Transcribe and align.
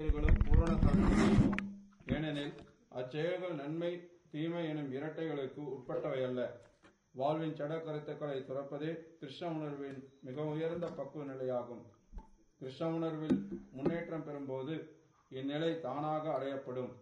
செயல்களும் 0.00 0.36
ஏனெனில் 2.14 2.52
அச்செயல்கள் 2.88 3.54
நன்மை 3.54 3.90
தீமை 4.30 4.68
எனும் 4.68 4.92
இரட்டைகளுக்கு 4.92 5.62
உட்பட்டவை 5.74 6.20
அல்ல. 6.24 6.60
வாழ்வின் 7.12 7.52
சட 7.52 7.72
கருத்துக்களை 7.84 8.36
துறப்பதே 8.38 8.90
கிருஷ்ண 9.18 9.48
உணர்வின் 9.48 9.98
மிக 10.20 10.44
உயர்ந்த 10.44 10.86
பக்குவ 10.86 11.24
நிலையாகும். 11.24 11.82
கிருஷ்ண 12.58 12.88
உணர்வில் 12.90 13.36
முன்னேற்றம் 13.72 14.24
பெறும்போது 14.28 14.76
இந்நிலை 15.30 15.80
தானாக 15.80 16.24
அடையப்படும். 16.30 16.92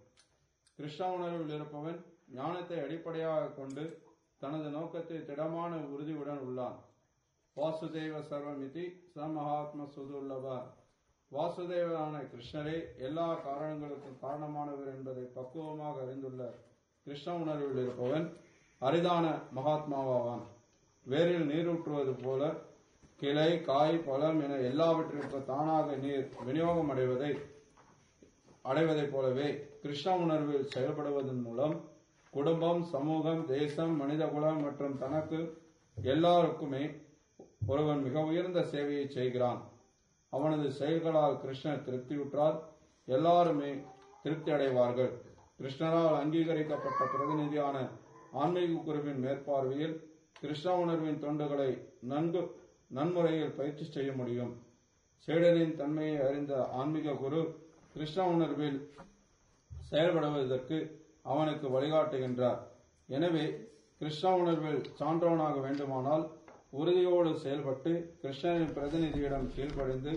கிருஷ்ண 0.77 1.13
உணர்வில் 1.13 1.55
இருப்பவன் 1.55 2.01
ஞானத்தை 2.35 2.81
அடிப்படையாக 2.81 3.47
கொண்டு 3.47 4.03
தனது 4.39 4.71
நோக்கத்தை 4.71 5.25
திடமான 5.25 5.77
உறுதியுடன் 5.77 6.43
உள்ளான். 6.49 6.79
வாசுதேவ 7.57 8.25
சர்வமிதி 8.33 8.87
சமஹாத்ம 9.15 9.89
சுதுல்லப. 9.97 10.77
வாசுதேவரான 11.33 12.21
கிருஷ்ணரே 12.31 12.77
எல்லா 13.07 13.27
காரணங்களுக்கும் 13.47 14.21
காரணமானவர் 14.23 14.93
என்பதை 14.95 15.25
பக்குவமாக 15.35 16.01
அறிந்துள்ள 16.05 16.43
கிருஷ்ண 17.07 17.35
உணர்வில் 17.35 17.83
இருப்பவன் 17.83 18.27
அரிதான 18.83 19.27
மகாத்மாவாவான். 19.57 20.45
வேரில் 21.07 21.47
நீரூற்றுவது 21.51 22.15
போல 22.25 22.43
கிளை 23.21 23.51
காய் 23.69 24.03
பழம் 24.09 24.41
என 24.43 24.59
எல்லாவற்றிற்கும் 24.71 25.47
தானாக 25.53 25.97
நீர் 25.97 26.27
விநியோகம் 26.47 26.91
அடைவதை 26.95 27.33
அடைவதைப் 28.63 29.13
போலவே 29.13 29.49
கிருஷ்ண 29.83 30.17
உணர்வில் 30.17 30.69
செயல்படுவதன் 30.75 31.43
மூலம் 31.43 31.77
குடும்பம் 32.33 32.83
சமூகம் 32.95 33.43
தேசம் 33.47 33.97
மனிதகுலம் 33.97 34.61
மற்றும் 34.63 34.99
தனக்கு 34.99 35.41
எல்லாருக்குமே 35.97 36.85
ஒருவன் 37.67 38.03
மிக 38.03 38.21
உயர்ந்த 38.23 38.61
சேவையை 38.73 39.07
செய்கிறான். 39.09 39.61
அவனது 40.33 40.73
செயல்களால் 40.73 41.41
கிருஷ்ணர் 41.43 41.85
திருப்தியுற்றால் 41.87 42.59
எல்லாருமே 43.09 43.71
திருப்தி 44.23 44.51
அடைவார்கள் 44.53 45.13
கிருஷ்ணரால் 45.61 46.17
அங்கீகரிக்கப்பட்ட 46.21 47.03
பிரதிநிதியான 47.13 47.77
ஆன்மீக 48.33 48.73
குருவின் 48.87 49.23
மேற்பார்வையில் 49.25 49.97
கிருஷ்ண 50.41 50.75
உணர்வின் 50.75 51.23
தொண்டுகளை 51.23 51.71
நன்கு 52.01 52.43
நன்முறையில் 52.89 53.57
பயிற்சி 53.57 53.85
செய்ய 53.85 54.11
முடியும். 54.13 54.53
சேடரின் 55.29 55.75
தன்மையை 55.77 56.19
அறிந்த 56.27 56.53
ஆன்மீக 56.81 57.15
குரு 57.15 57.41
கிருஷ்ண 57.95 58.27
உணர்வில் 58.27 58.79
செயல்படுவதற்கு 59.91 60.79
அவனுக்கு 61.23 61.67
வழிகாட்டுகின்றார். 61.69 62.61
எனவே 63.09 63.45
கிருஷ்ண 64.01 64.31
உணர்வில் 64.37 64.83
சான்றவனாக 64.99 65.57
வேண்டுமானால் 65.61 66.25
உறுதியோடு 66.73 67.31
செயல்பட்டு 67.39 68.19
கிருஷ்ணனின் 68.23 68.75
பிரதிநிதியிடம் 68.77 69.47
கீழ்ப்படிந்து 69.55 70.13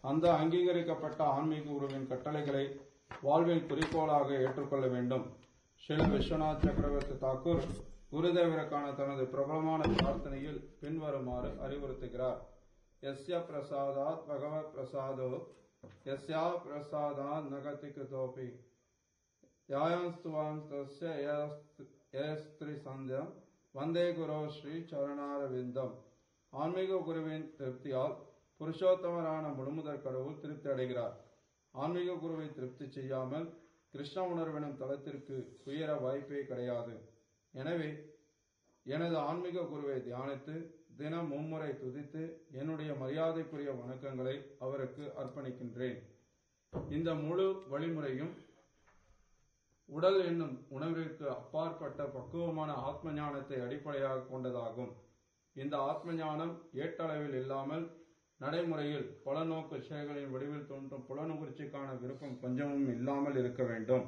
அந்த 0.00 0.34
அங்கீகரிக்கப்பட்ட 0.34 1.24
ஆன்மீக 1.24 1.64
குருவின் 1.70 2.06
கட்டளைகளை 2.06 2.64
வாழ்வின் 3.22 3.66
குறிக்கோளாக 3.66 4.28
ஏற்றுக்கொள்ள 4.34 4.86
வேண்டும். 4.86 5.26
ஸ்ரீல 5.82 6.06
விஸ்வநாத் 6.14 6.64
சக்கரவர்த்தி 6.64 7.14
தாக்கூர் 7.26 7.64
குருதேவருக்கான 8.12 8.94
தனது 8.94 9.24
பிரபலமான 9.26 9.82
பிரார்த்தனையில் 9.88 10.60
பின்வருமாறு 10.80 11.50
அறிவுறுத்துகிறார். 11.66 12.40
எஸ்ய 13.02 13.38
பிரசாதாத் 13.50 14.24
பகவத் 14.26 14.72
பிரசாதோ 14.74 15.30
எஸ்யா 16.04 16.42
பிரசாதாத் 16.64 17.48
நகதி 17.54 17.88
கிருதோபி 17.94 18.48
யாயஸ்துவாம்ஸ்தஸ்ய 19.68 21.14
ஏஸ்திரி 22.26 22.74
சந்தியம் 22.86 23.32
வந்தே 23.74 24.04
குரோ 24.16 24.38
ஸ்ரீ 24.54 24.74
சரணாரவிந்தம். 24.88 25.92
ஆன்மீக 26.52 26.96
குருவின் 27.06 27.46
திருப்தியால் 27.58 28.14
புருஷோத்தமரான 28.60 29.44
முழுமுதற் 29.58 30.02
கடவுள் 30.06 30.40
திருப்தி 30.42 30.68
அடைகிறார். 30.72 31.14
ஆன்மீக 31.74 32.16
குருவை 32.24 32.48
திருப்தி 32.56 32.86
செய்யாமல் 32.96 33.46
கிருஷ்ண 33.94 34.18
உணர்வினம் 34.32 34.76
தளத்திற்கு 34.80 35.36
உயர 35.68 35.90
வாய்ப்பே 36.04 36.40
கிடையாது. 36.50 36.94
எனவே 37.54 37.90
எனது 38.86 39.16
ஆன்மீக 39.28 39.64
குருவை 39.72 39.96
தியானித்து 40.08 40.56
தினம் 41.00 41.30
மும்முறை 41.34 41.70
துதித்து 41.82 42.22
என்னுடைய 42.60 42.92
மரியாதைக்குரிய 43.02 43.70
வணக்கங்களை 43.80 44.36
அவருக்கு 44.66 45.04
அர்ப்பணிக்கின்றேன். 45.22 45.98
இந்த 46.96 47.10
முழு 47.24 47.46
வழிமுறையும் 47.72 48.32
உடல் 49.96 50.18
என்னும் 50.30 50.54
உணர்விற்கு 50.76 51.24
அப்பாற்பட்ட 51.36 52.02
பக்குவமான 52.16 52.70
ஆத்ம 52.88 53.12
ஞானத்தை 53.18 53.56
அடிப்படையாக 53.64 54.26
கொண்டதாகும். 54.32 54.92
இந்த 55.56 55.74
ஆத்ம 55.90 56.14
ஞானம் 56.20 56.54
ஏட்டளவில் 56.82 57.36
இல்லாமல் 57.40 57.84
நடைமுறையில் 58.40 59.06
பலநோக்கு 59.26 59.76
செயல்களின் 59.88 60.32
வடிவில் 60.34 60.68
தோன்றும் 60.70 61.04
புலனுணர்ச்சிக்கான 61.08 61.88
விருப்பம் 62.02 62.40
கொஞ்சமும் 62.44 62.88
இல்லாமல் 62.96 63.38
இருக்க 63.42 63.62
வேண்டும். 63.70 64.06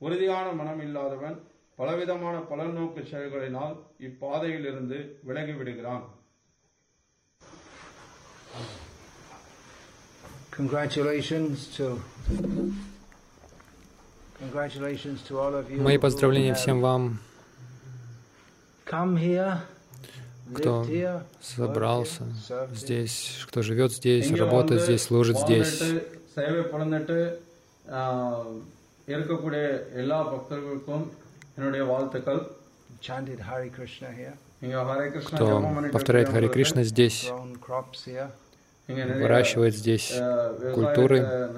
உறுதியான 0.00 0.46
மனம் 0.60 0.82
இல்லாதவன் 0.86 1.36
பலவிதமான 1.78 2.36
பலநோக்கு 2.50 3.02
செயல்களினால் 3.12 3.76
இப்பாதையில் 4.08 4.68
இருந்து 4.72 5.00
விலகிவிடுகிறான் 5.30 6.04
Congratulations 10.56 11.60
to 11.76 11.86
Мои 15.79 15.97
who 15.97 15.99
поздравления 15.99 16.53
have 16.53 16.57
всем 16.57 16.81
вам, 16.81 17.19
Come 18.85 19.17
here, 19.17 19.57
кто 20.53 20.81
lived 20.81 20.89
here, 20.89 21.17
собрался 21.41 22.23
worked 22.23 22.33
here, 22.33 22.47
served 22.49 22.71
here. 22.71 22.75
здесь, 22.75 23.15
кто 23.47 23.61
живет 23.61 23.91
здесь, 23.91 24.25
இங்க 24.27 24.39
работает 24.39 24.81
வந்து 24.81 24.85
здесь, 24.87 25.03
служит 25.03 25.37
здесь. 25.37 25.73
வாழ்ந்துட்டு, 25.81 26.21
சேவை 26.35 26.61
புலந்துட்டு 26.71 27.17
ஆஹ், 27.91 28.53
இருக்கக்கூடிய 29.07 29.61
எல்லா 29.93 30.21
பக்தர்களுக்கும் 30.23 31.05
என்னுடைய 31.57 31.83
வாழ்த்துக்கள் 31.83 32.41
chanted 33.07 33.39
Hare 33.39 33.69
Krishna 33.69 34.09
here, 34.19 34.35
இங்க 34.61 34.75
ஹரே 34.89 35.05
கிருஷ்ணா 35.11 35.37
Кто 35.37 35.45
ஜெபம் 35.49 35.75
பண்ணிட்டு 35.75 35.95
повторяет 35.97 36.27
Харе 36.29 36.45
இருக்கிறவங்களுக்கு, 36.45 36.55
Кришна 36.57 36.83
здесь, 36.83 37.19
выращивает 38.88 39.74
здесь 39.74 40.12
культуры. 40.74 41.50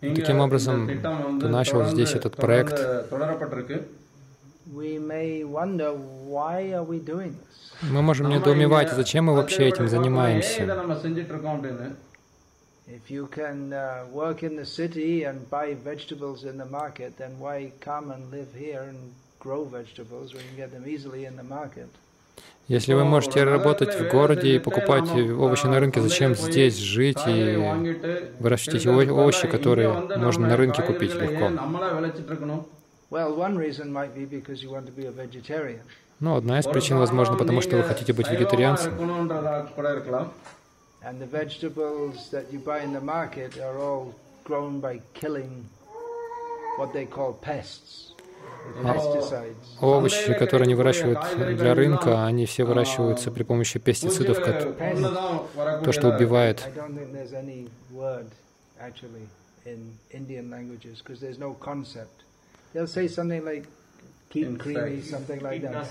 Таким 0.00 0.40
образом, 0.40 0.88
ты 1.40 1.48
начал 1.48 1.84
здесь 1.86 2.14
этот 2.14 2.36
проект. 2.36 2.78
Мы 7.82 8.02
можем 8.02 8.28
недоумевать, 8.28 8.90
зачем 8.90 9.26
мы 9.26 9.34
вообще 9.34 9.68
этим 9.68 9.88
занимаемся. 9.88 10.66
Если 12.88 13.16
you 13.16 13.26
can 13.28 13.72
работать 13.72 14.02
в 14.04 14.12
городе 14.12 14.46
и 14.46 15.24
покупать 15.24 15.82
овощи 15.82 16.06
на 16.06 16.06
рынке, 16.06 16.14
то 16.14 16.36
the 16.56 16.66
market, 16.66 17.16
then 17.18 17.36
why 17.40 17.72
come 17.80 18.12
and 18.12 18.30
если 22.68 22.94
вы 22.94 23.04
можете 23.04 23.44
работать 23.44 23.94
в 23.94 24.10
городе 24.10 24.56
и 24.56 24.58
покупать 24.58 25.08
овощи 25.10 25.66
на 25.66 25.78
рынке, 25.78 26.00
зачем 26.00 26.34
здесь 26.34 26.76
жить 26.76 27.20
и 27.26 27.56
выращивать 28.40 28.80
эти 28.80 28.88
овощи, 28.88 29.46
которые 29.46 29.92
можно 30.16 30.48
на 30.48 30.56
рынке 30.56 30.82
купить 30.82 31.14
легко? 31.14 31.48
Ну, 36.18 36.34
одна 36.34 36.58
из 36.58 36.66
причин, 36.66 36.98
возможно, 36.98 37.36
потому 37.36 37.60
что 37.60 37.76
вы 37.76 37.84
хотите 37.84 38.12
быть 38.12 38.28
вегетарианцем 38.28 38.94
овощи, 49.80 50.34
которые 50.34 50.66
они 50.66 50.74
выращивают 50.74 51.20
для 51.56 51.74
рынка, 51.74 52.24
они 52.24 52.46
все 52.46 52.64
выращиваются 52.64 53.30
при 53.30 53.42
помощи 53.42 53.78
пестицидов, 53.78 54.38
то, 54.38 55.92
что 55.92 56.08
убивает. 56.08 56.66
Say 62.74 63.08
something 63.08 63.42
like 63.42 63.64
keep 64.28 64.58
creamy, 64.58 65.00
something 65.00 65.40
like 65.40 65.62
that. 65.62 65.86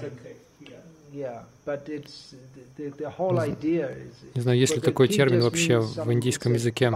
Не 4.35 4.41
знаю, 4.41 4.57
есть 4.59 4.75
ли 4.75 4.81
такой 4.81 5.07
термин 5.07 5.41
вообще 5.41 5.79
в 5.79 6.11
индийском 6.11 6.53
языке, 6.53 6.91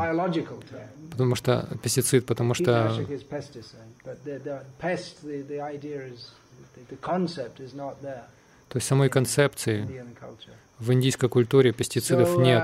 потому 1.12 1.36
что 1.36 1.68
пестицид, 1.84 2.26
потому 2.26 2.54
что 2.54 2.96
то 8.70 8.78
есть 8.78 8.88
самой 8.88 9.10
концепции 9.10 10.06
в 10.80 10.94
индийской 10.94 11.28
культуре 11.28 11.74
пестицидов 11.74 12.38
нет. 12.38 12.64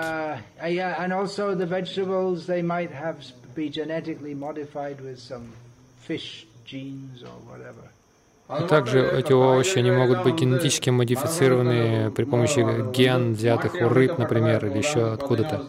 И 8.47 8.67
Также 8.67 8.99
эти 8.99 9.33
овощи 9.33 9.79
они 9.79 9.91
могут 9.91 10.23
быть 10.23 10.35
генетически 10.35 10.91
модифицированы 10.91 12.11
при 12.11 12.25
помощи 12.25 12.91
ген, 12.91 13.33
взятых 13.33 13.73
у 13.73 13.89
рыб, 13.89 14.19
например, 14.19 14.65
или 14.65 14.77
еще 14.77 15.13
откуда-то. 15.13 15.65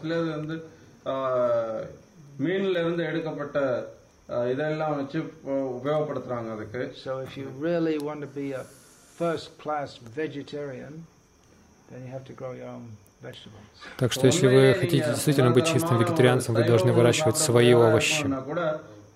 So 7.05 7.21
if 7.21 7.37
you 7.37 7.49
really 7.61 7.99
want 7.99 8.21
to 8.21 8.27
be 8.27 8.53
a 8.53 8.67
first-class 9.19 9.99
vegetarian, 10.15 11.05
так 13.99 14.13
что 14.13 14.27
если 14.27 14.47
вы 14.47 14.75
хотите 14.79 15.05
действительно 15.07 15.51
быть 15.51 15.67
чистым 15.67 15.99
вегетарианцем, 15.99 16.55
вы 16.55 16.65
должны 16.65 16.93
выращивать 16.93 17.39
свои 17.39 17.73
овощи. 17.73 18.27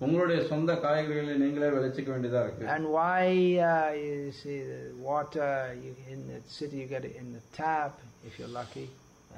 கூட 0.00 0.04
உங்களுடைய 0.06 0.38
சொந்த 0.50 0.72
காய்கறிகளை 0.84 1.34
நீங்களே 1.42 1.68
விளைச்சிக்க 1.76 2.10
வேண்டியதா 2.14 2.40
இருக்கு 2.46 2.72
And 2.76 2.84
why 2.96 3.22
uh, 3.70 3.90
you 4.04 4.16
see 4.40 4.58
the 4.72 4.80
water 5.10 5.50
you, 5.84 5.92
in 6.14 6.20
the 6.32 6.40
city 6.58 6.76
you 6.82 6.88
get 6.96 7.04
it 7.10 7.16
in 7.22 7.28
the 7.36 7.44
tap 7.60 7.94
if 8.28 8.34
you're 8.38 8.54
lucky. 8.60 8.86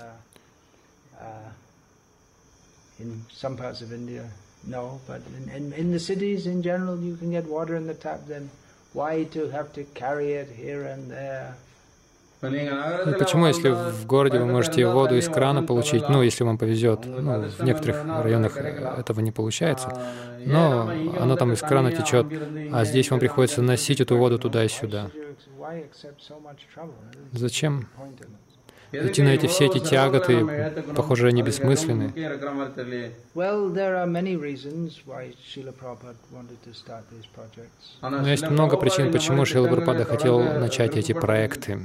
Uh, 0.02 0.17
uh, 1.26 1.49
in 3.02 3.11
some 3.43 3.55
parts 3.62 3.81
of 3.85 3.90
India, 4.00 4.25
no, 4.76 4.82
but 5.08 5.20
in, 5.38 5.44
in, 5.58 5.64
in 5.82 5.88
the 5.96 6.02
cities 6.11 6.43
in 6.52 6.58
general 6.62 6.96
you 7.08 7.14
can 7.20 7.31
get 7.38 7.46
water 7.56 7.75
in 7.81 7.87
the 7.87 7.99
tap. 8.05 8.20
Then 8.26 8.44
why 8.99 9.12
to 9.37 9.43
have 9.56 9.69
to 9.79 9.82
carry 10.02 10.29
it 10.43 10.50
here 10.64 10.82
and 10.93 11.05
there? 11.17 11.49
இப்ப 12.40 12.49
நீங்க 12.55 12.70
Ну, 12.73 12.81
நகரத்துல 12.81 13.14
почему, 13.23 13.44
если 13.52 13.69
வாழ்ந்தா 13.70 13.94
в 14.00 14.05
городе 14.12 14.37
вы 14.38 14.44
பக்கத்துல 14.44 14.56
можете 14.56 14.79
இருந்தா 14.81 14.96
воду 14.99 15.14
из 15.20 15.25
தண்ணி 15.26 15.37
крана 15.37 15.61
வந்து 15.61 15.69
получить, 15.70 16.02
தரலாம். 16.02 16.12
ну, 16.17 16.26
если 16.29 16.43
вам 16.49 16.56
повезет, 16.62 17.00
ну, 17.26 17.32
в 17.61 17.64
некоторых 17.69 17.96
районах 18.26 18.52
этого 19.02 19.20
не 19.29 19.32
получается, 19.38 19.88
но 20.45 20.92
она 21.19 21.36
там 21.36 21.54
из 21.54 21.62
крана 21.62 21.92
течет, 21.92 22.28
а 22.72 22.86
здесь 22.86 23.10
вам 23.12 23.19
приходится 23.19 23.62
носить 23.62 24.01
эту 24.01 24.18
воду 24.18 24.40
туда 24.40 24.63
и 24.63 24.68
сюда. 24.68 25.10
Зачем 27.31 27.88
идти 28.94 29.22
на 29.24 29.30
эти 29.30 29.48
все 29.48 29.66
эти 29.66 29.80
тяготы, 29.80 30.45
похоже, 30.95 31.28
они 31.28 31.42
бессмысленны. 31.42 32.13
Но 38.01 38.28
есть 38.28 38.50
много 38.50 38.78
причин, 38.78 39.12
почему 39.12 39.46
Шрила 39.46 39.68
Прабхупада 39.68 40.06
хотел 40.06 40.39
начать 40.44 40.96
эти 40.96 41.13
проекты. 41.13 41.80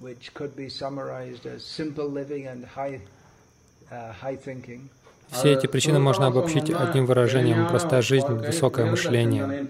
Which 0.00 0.32
could 0.32 0.56
be 0.56 0.70
summarized 0.70 1.44
as 1.44 1.62
simple 1.62 2.08
living 2.08 2.46
and 2.46 2.64
high, 2.64 3.02
uh, 3.90 4.14
high 4.14 4.34
thinking. 4.34 4.88
Все 5.30 5.52
эти 5.52 5.66
причины 5.66 5.98
можно 5.98 6.26
обобщить 6.26 6.70
одним 6.70 7.06
выражением— 7.06 7.68
простая 7.70 8.02
жизнь, 8.02 8.26
высокое 8.26 8.86
мышление. 8.86 9.68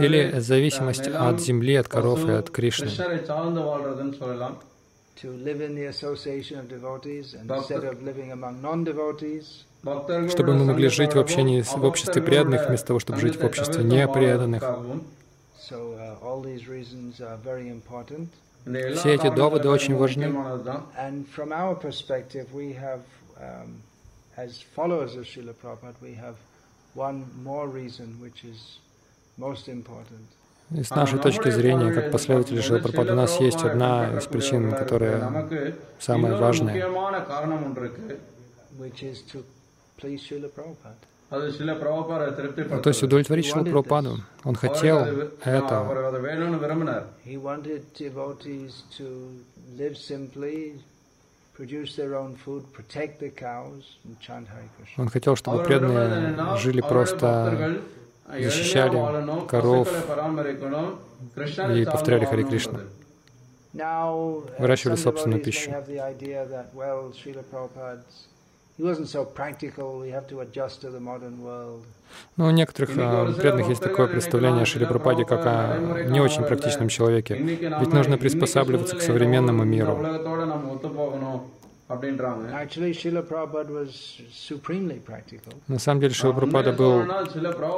Или 0.00 0.38
зависимость 0.40 1.08
от 1.08 1.40
земли, 1.40 1.76
от 1.76 1.88
коров 1.88 2.28
и 2.28 2.32
от 2.32 2.50
Кришны. 2.50 2.88
Чтобы 10.28 10.54
мы 10.54 10.64
могли 10.64 10.88
жить 10.88 11.14
в 11.14 11.18
общении 11.18 11.62
в 11.62 11.84
обществе 11.84 12.22
преданных, 12.22 12.68
вместо 12.68 12.88
того, 12.88 12.98
чтобы 13.00 13.20
жить 13.20 13.36
в 13.40 13.44
обществе 13.44 13.84
непреданных. 13.84 14.62
Все 18.64 19.14
эти 19.14 19.34
доводы 19.34 19.68
очень 19.68 19.96
важны. 19.96 20.32
И 30.74 30.82
с 30.82 30.90
нашей 30.90 31.18
точки 31.18 31.50
зрения, 31.50 31.92
как 31.92 32.10
последователи 32.10 32.60
Шилапрапада, 32.60 33.12
у 33.12 33.16
нас 33.16 33.38
есть 33.40 33.62
одна 33.62 34.16
из 34.16 34.26
причин, 34.26 34.70
которая 34.70 35.46
самая 35.98 36.36
важная, 36.36 36.88
то 42.82 42.88
есть 42.88 43.02
удовлетворить 43.02 43.46
Шилапрападу. 43.46 44.18
Он 44.44 44.54
хотел 44.54 44.98
этого 45.44 46.51
he 47.24 47.36
wanted 47.36 47.92
devotees 47.94 48.82
to 48.98 49.06
live 49.76 49.96
simply, 49.96 50.74
produce 51.54 51.96
their 51.96 52.16
own 52.16 52.36
food, 52.36 52.64
protect 52.72 53.20
the 53.20 53.30
cows, 53.30 53.96
and 54.04 54.18
chant 54.20 54.48
Hare 54.48 54.68
Krishna. 54.76 55.02
Он 55.04 55.08
хотел, 55.08 55.36
чтобы 55.36 55.62
преданные 55.62 56.56
жили 56.58 56.80
просто, 56.80 57.80
защищали 58.28 59.46
коров 59.46 59.88
и 61.74 61.84
повторяли 61.84 62.24
Харе 62.24 62.44
Кришна. 62.44 62.80
Выращивали 64.58 64.96
собственную 64.96 65.42
пищу. 65.42 65.70
Но 72.36 72.46
у 72.46 72.50
некоторых 72.50 72.90
преданных 72.90 73.68
есть 73.68 73.82
такое 73.82 74.06
представление 74.08 74.62
о 74.62 74.66
Шилипрападе 74.66 75.24
как 75.24 75.46
о 75.46 76.04
не 76.08 76.20
очень 76.20 76.42
практичном 76.42 76.88
человеке. 76.88 77.36
Ведь 77.36 77.92
нужно 77.92 78.18
приспосабливаться 78.18 78.96
к 78.96 79.02
современному 79.02 79.64
миру. 79.64 79.96
На 85.68 85.78
самом 85.78 86.00
деле 86.00 86.14
Шила 86.14 86.32
Прабхупада 86.32 86.72
был 86.72 87.04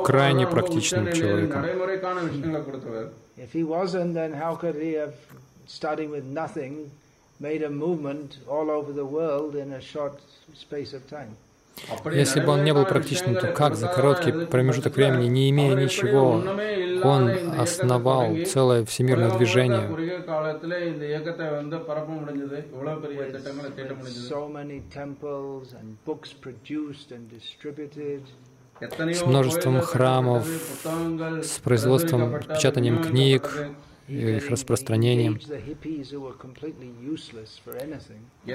крайне 0.04 0.46
практичным 0.46 1.12
человеком. 1.12 1.64
Если 3.36 3.62
если 12.12 12.40
бы 12.40 12.52
он 12.52 12.64
не 12.64 12.72
был 12.72 12.84
практичным, 12.86 13.34
то 13.34 13.48
как 13.48 13.74
за 13.74 13.88
короткий 13.88 14.46
промежуток 14.46 14.94
времени, 14.94 15.26
не 15.26 15.50
имея 15.50 15.74
ничего, 15.74 16.42
он 17.02 17.30
основал 17.58 18.36
целое 18.46 18.84
всемирное 18.84 19.36
движение? 19.36 19.90
с 28.80 29.22
множеством 29.24 29.80
храмов, 29.80 30.46
с 31.42 31.58
производством, 31.58 32.40
печатанием 32.40 33.02
книг, 33.02 33.48
их 34.08 34.50
распространением. 34.50 35.38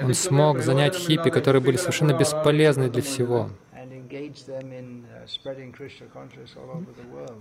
Он 0.02 0.14
смог 0.14 0.60
занять 0.60 0.94
хиппи, 0.94 1.30
которые 1.30 1.62
были 1.62 1.76
совершенно 1.76 2.12
бесполезны 2.12 2.88
для 2.90 3.02
всего. 3.02 3.50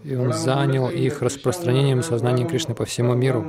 И 0.04 0.16
он 0.16 0.34
занял 0.34 0.90
их 0.90 1.22
распространением 1.22 2.04
сознания 2.04 2.48
Кришны 2.48 2.76
по 2.76 2.86
всему 2.86 3.16
миру. 3.16 3.44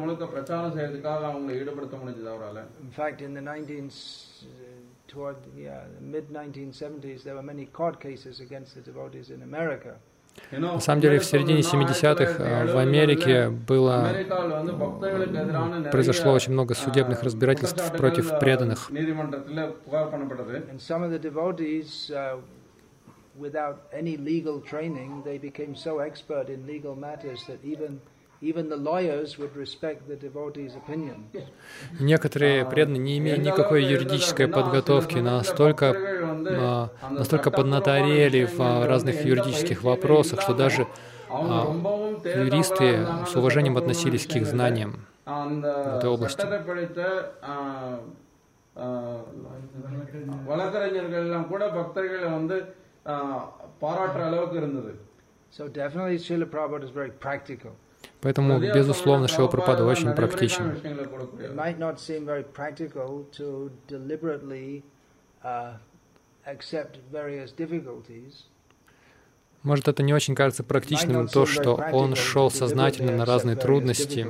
Toward 5.12 5.38
yeah, 5.56 5.86
the 5.98 6.04
mid 6.06 6.30
1970s, 6.30 7.24
there 7.24 7.34
were 7.34 7.42
many 7.42 7.66
court 7.66 8.00
cases 8.00 8.38
against 8.38 8.76
the 8.76 8.80
devotees 8.80 9.30
in 9.30 9.42
America. 9.42 9.98
На 10.50 10.80
самом 10.80 11.00
деле, 11.00 11.18
в 11.18 11.24
середине 11.24 11.60
70-х 11.60 12.36
а, 12.38 12.66
в 12.66 12.76
Америке 12.78 13.50
было, 13.50 14.08
произошло 15.92 16.32
очень 16.32 16.52
много 16.52 16.74
судебных 16.74 17.22
разбирательств 17.22 17.92
против 17.96 18.38
преданных. 18.38 18.90
Uh, 22.10 22.40
without 23.38 23.88
any 23.92 24.16
legal 24.16 24.60
training, 24.60 25.22
they 25.24 25.38
became 25.38 25.74
so 25.74 26.00
expert 26.00 26.48
in 26.48 26.66
legal 26.66 26.94
matters 26.94 27.44
that 27.46 27.58
even 27.64 28.00
even 28.41 28.69
the 28.69 28.77
lawyers 28.77 29.29
would 29.39 29.55
respect 29.55 29.99
the 30.07 30.17
devotees' 30.17 30.75
opinion. 30.75 31.17
Некоторые 31.99 32.65
преданные, 32.65 32.99
не 32.99 33.17
имея 33.19 33.37
никакой 33.37 33.83
юридической 33.85 34.47
подготовки, 34.47 35.17
настолько, 35.19 35.85
а, 36.47 36.89
настолько 37.11 37.49
поднаторели 37.51 38.45
в 38.45 38.59
а, 38.59 38.85
разных 38.87 39.25
юридических 39.25 39.83
вопросах, 39.83 40.41
что 40.41 40.53
даже 40.53 40.81
அவங்க 41.29 41.53
а, 41.53 41.65
ரொம்பவும் 41.65 42.15
தேர்ந்தவர்களா 42.21 42.43
юристы 42.45 42.83
இருந்தாங்க. 42.85 43.25
с 43.27 43.35
уважением 43.35 43.77
относились 43.77 44.25
к 44.27 44.35
их 44.35 44.43
விஷயங்கள்ல. 44.43 44.51
знаниям. 44.55 44.91
அந்த 45.39 45.67
в 45.85 45.97
этой 45.97 46.09
области. 46.09 46.41
சட்டத்தை 46.41 46.59
படித்த 46.69 46.99
ஆ, 47.43 47.55
ஆ, 48.75 48.85
வழக்கறிஞர்கள் 50.45 51.25
எல்லாம் 51.27 51.47
கூட 51.47 51.63
பக்தர்களை 51.77 52.29
வந்து 52.39 52.57
ஆ, 53.07 53.15
பாராட்டுற 53.81 54.21
அளவுக்கு 54.23 54.57
இருந்தது 54.57 54.93
So 55.57 55.63
definitely 55.81 56.17
Srila 56.23 56.47
Prabhupada 56.53 56.83
is 56.83 56.93
very 57.01 57.13
practical. 57.25 57.71
Поэтому, 58.20 58.60
безусловно, 58.60 59.28
Шилапрапада 59.28 59.84
очень 59.84 60.12
практичен. 60.12 60.76
Может, 69.62 69.88
это 69.88 70.02
не 70.02 70.14
очень 70.14 70.34
кажется 70.34 70.64
практичным 70.64 71.28
то, 71.28 71.44
что 71.44 71.74
он 71.92 72.14
шел 72.14 72.50
сознательно 72.50 73.12
на 73.12 73.24
разные 73.26 73.56
трудности. 73.56 74.26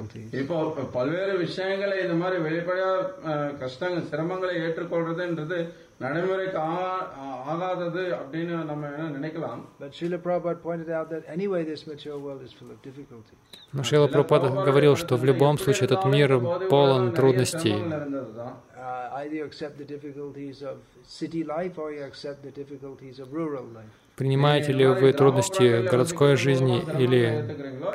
இப்போ 6.00 6.08
பல்வேறு 6.08 6.36
விஷயங்களை 6.36 6.46
இந்த 6.46 6.58
மாதிரி 6.58 6.58
வெளிப்படையா 6.58 6.90
அஹ், 7.18 7.36
கஷ்டங்கள் 7.36 7.36
சிரமங்களை 7.36 7.36
ஏற்றுக்கொள்றதுன்றது 7.36 7.36
நடைமுறைக்கு 7.36 7.38
ஆ- 7.38 7.38
ஆ- 7.38 7.42
ஆகாதது 7.52 8.04
அப்படின்னு 8.16 8.56
நம்ம 8.64 8.88
என்ன 8.92 9.10
நினைக்கலாம் 9.18 9.62
But 9.80 9.92
Srila 9.92 10.20
Prabhupada 10.20 10.60
pointed 10.62 10.90
out 10.90 11.08
that 11.10 11.24
anyway 11.30 11.62
this 11.64 11.84
material 11.88 12.20
world 12.20 12.42
is 12.42 12.54
full 12.54 12.72
of 12.72 12.80
difficulties. 12.82 13.40
Но 13.74 13.84
Шрила 13.84 14.08
Прабхупада 14.08 14.50
говорил, 14.66 14.96
что 14.96 15.18
в 15.18 15.26
любом 15.26 15.58
случае 15.58 15.86
этот 15.86 16.06
мир 16.08 16.30
полон 16.70 17.14
трудностей. 17.14 17.76
இருந்ததுதான் 17.96 18.56
Uh, 18.78 19.20
either 19.20 19.36
you 19.36 19.46
accept 19.46 19.76
the 19.78 19.88
difficulties 19.88 20.58
of 20.62 20.76
city 21.12 21.44
life 21.46 21.76
or 21.76 21.92
you 21.92 22.04
accept 22.04 22.40
the 22.44 22.54
difficulties 22.54 23.16
of 23.20 23.28
rural 23.34 23.66
life. 23.74 23.94
Принимаете 24.16 24.72
ли 24.74 24.86
вы 24.96 25.12
трудности 25.14 25.64
городской 25.86 26.36
жизни 26.38 26.76
или 27.00 27.22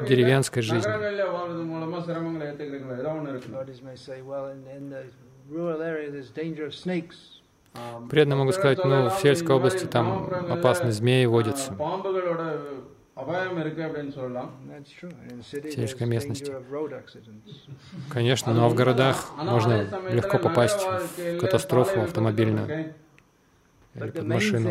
деревенской 0.05 0.63
жизни? 0.63 0.89
நகரங்களில் 0.89 1.31
வாழ்றது 1.31 1.65
மூலமா 1.73 1.99
சிரமங்களை 2.01 2.47
ஏத்துக்கிறீங்களா 2.47 2.97
ஏதோ 2.99 3.11
ஒண்ணு 3.11 3.31
இருக்கு 3.31 3.53
Devotees 3.53 3.83
may 3.83 3.97
say, 3.99 4.19
well, 4.23 4.47
in, 4.49 4.61
in 4.79 4.85
the 4.91 5.03
rural 5.51 5.81
area 5.83 6.09
there's 6.11 6.33
danger 6.43 6.67
of 6.67 6.75
snakes. 6.77 7.19
При 8.10 8.22
этом 8.22 8.40
могу 8.40 8.52
сказать, 8.52 8.84
ну, 8.84 9.10
в 9.10 9.20
сельской 9.22 9.56
области 9.56 9.86
там 9.86 10.30
опасные 10.50 10.92
змеи 10.92 11.26
водятся 11.26 11.74
в 13.16 13.32
сельской 15.72 16.08
местности. 16.08 16.54
Конечно, 18.12 18.54
но 18.54 18.68
в 18.70 18.76
городах 18.76 19.32
можно 19.38 19.88
легко 20.10 20.38
попасть 20.38 20.86
в 21.18 21.38
катастрофу 21.38 22.02
автомобильную 22.02 22.94
под 23.98 24.24
машину. 24.24 24.70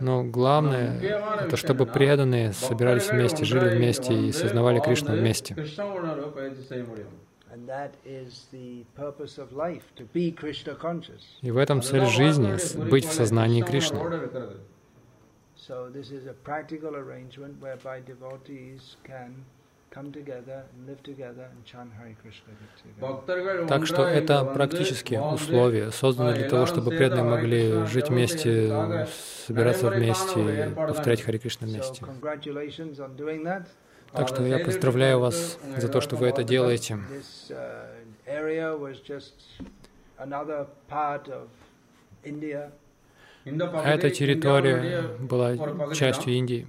Но 0.00 0.24
главное, 0.24 1.00
это 1.40 1.56
чтобы 1.56 1.86
преданные 1.86 2.52
собирались 2.52 3.10
вместе, 3.10 3.44
жили 3.44 3.76
вместе 3.76 4.14
и 4.14 4.32
сознавали 4.32 4.80
Кришну 4.80 5.16
вместе. 5.16 5.54
И 11.42 11.50
в 11.50 11.56
этом 11.56 11.82
цель 11.82 12.06
жизни— 12.06 12.88
быть 12.90 13.04
в 13.04 13.12
сознании 13.12 13.62
Кришны. 13.62 14.00
So 15.56 15.90
this 15.90 16.12
is 16.12 16.26
a 16.26 16.34
practical 16.44 16.94
arrangement 16.94 17.60
whereby 17.60 18.00
devotees 18.00 18.96
can 19.02 19.44
так 23.68 23.86
что 23.86 24.02
это 24.04 24.44
практически 24.44 25.14
условия, 25.14 25.90
созданы 25.90 26.34
для 26.34 26.48
того, 26.48 26.66
чтобы 26.66 26.90
преданные 26.90 27.24
могли 27.24 27.86
жить 27.86 28.08
вместе, 28.10 29.06
собираться 29.46 29.88
вместе, 29.90 30.72
повторять 30.76 31.22
Хари 31.22 31.38
Кришна 31.38 31.66
вместе. 31.66 32.04
Так 34.12 34.28
что 34.28 34.42
я 34.44 34.58
поздравляю 34.64 35.18
вас 35.20 35.58
за 35.76 35.88
то, 35.88 36.00
что 36.00 36.16
вы 36.16 36.28
это 36.28 36.44
делаете. 36.44 36.98
А 43.46 43.82
Эта 43.84 44.10
территория 44.10 45.02
была 45.20 45.56
частью 45.94 46.32
Индии 46.34 46.66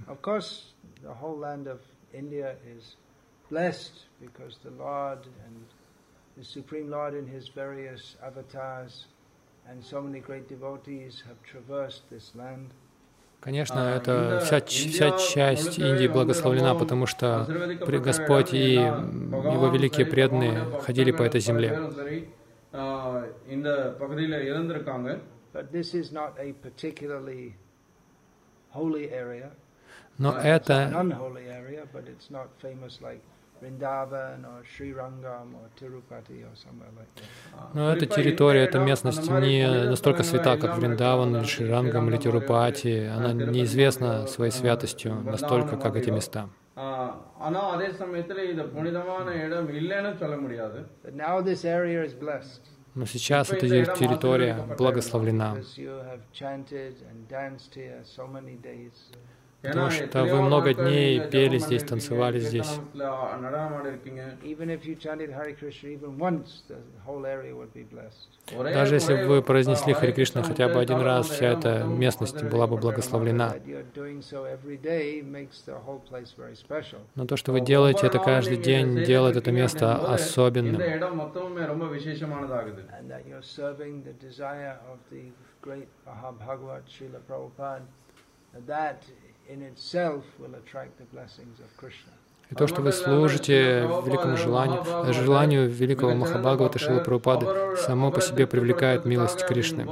blessed 3.50 3.92
because 4.20 4.58
the 4.62 4.70
Lord 4.70 5.20
and 5.46 5.64
the 6.36 6.44
Supreme 6.44 6.90
Lord 6.90 7.14
in 7.14 7.26
his 7.26 7.48
various 7.48 8.16
avatars 8.22 9.06
and 9.68 9.84
so 9.84 10.00
many 10.00 10.20
great 10.20 10.48
devotees 10.48 11.22
have 11.26 11.36
traversed 11.42 12.02
this 12.10 12.34
land. 12.34 12.70
Конечно, 13.40 13.78
это 13.78 14.40
вся, 14.44 14.60
вся 14.60 15.16
часть 15.16 15.78
Индии 15.78 16.08
благословлена, 16.08 16.74
потому 16.74 17.06
что 17.06 17.46
Господь 17.86 18.52
и 18.52 18.74
Его 18.74 19.68
великие 19.68 20.06
преданные 20.06 20.64
ходили 20.80 21.12
по 21.12 21.22
этой 21.22 21.40
земле. 21.40 21.78
Но 30.18 30.36
это 30.36 31.06
но 37.74 37.84
ну, 37.84 37.88
эта 37.90 38.06
территория, 38.06 38.64
эта 38.64 38.78
местность 38.78 39.30
не 39.30 39.66
настолько 39.66 40.22
свята, 40.22 40.56
как 40.56 40.76
Вриндаван 40.78 41.36
или 41.36 41.44
Шрирангам 41.44 42.08
или 42.08 42.16
Тирупати. 42.18 43.04
Она 43.06 43.32
неизвестна 43.32 44.26
своей 44.26 44.52
святостью 44.52 45.14
настолько, 45.22 45.76
как 45.76 45.96
эти 45.96 46.10
места. 46.10 46.48
Но 52.94 53.04
сейчас 53.04 53.50
эта 53.50 53.66
территория 53.68 54.56
благословлена. 54.76 55.56
Потому 59.60 59.90
что 59.90 60.24
вы 60.24 60.40
много 60.40 60.72
дней 60.72 61.20
пели 61.28 61.58
здесь, 61.58 61.82
танцевали 61.82 62.38
здесь. 62.38 62.78
Даже 68.52 68.94
если 68.94 69.14
бы 69.16 69.26
вы 69.26 69.42
произнесли 69.42 69.92
Хари 69.94 70.12
Кришна 70.12 70.42
хотя 70.44 70.68
бы 70.68 70.80
один 70.80 71.00
раз, 71.00 71.28
вся 71.28 71.46
эта 71.54 71.82
местность 71.82 72.44
была 72.44 72.68
бы 72.68 72.76
благословлена. 72.76 73.54
Но 77.16 77.26
то, 77.26 77.36
что 77.36 77.52
вы 77.52 77.60
делаете 77.60 78.06
это 78.06 78.18
каждый 78.20 78.58
день, 78.58 79.04
делает 79.04 79.36
это 79.36 79.50
место 79.50 79.96
особенным. 79.96 80.80
That 88.66 89.04
и 92.50 92.54
то, 92.54 92.66
что 92.66 92.82
вы 92.82 92.92
служите 92.92 93.80
великому 94.04 94.36
желанию, 94.36 94.84
желанию 95.12 95.68
великого 95.70 96.14
Махабхагавата 96.14 96.78
Шила 96.78 97.00
Прабхупады, 97.00 97.76
само 97.76 98.10
по 98.10 98.20
себе 98.20 98.46
привлекает 98.46 99.06
милость 99.06 99.46
Кришны. 99.46 99.86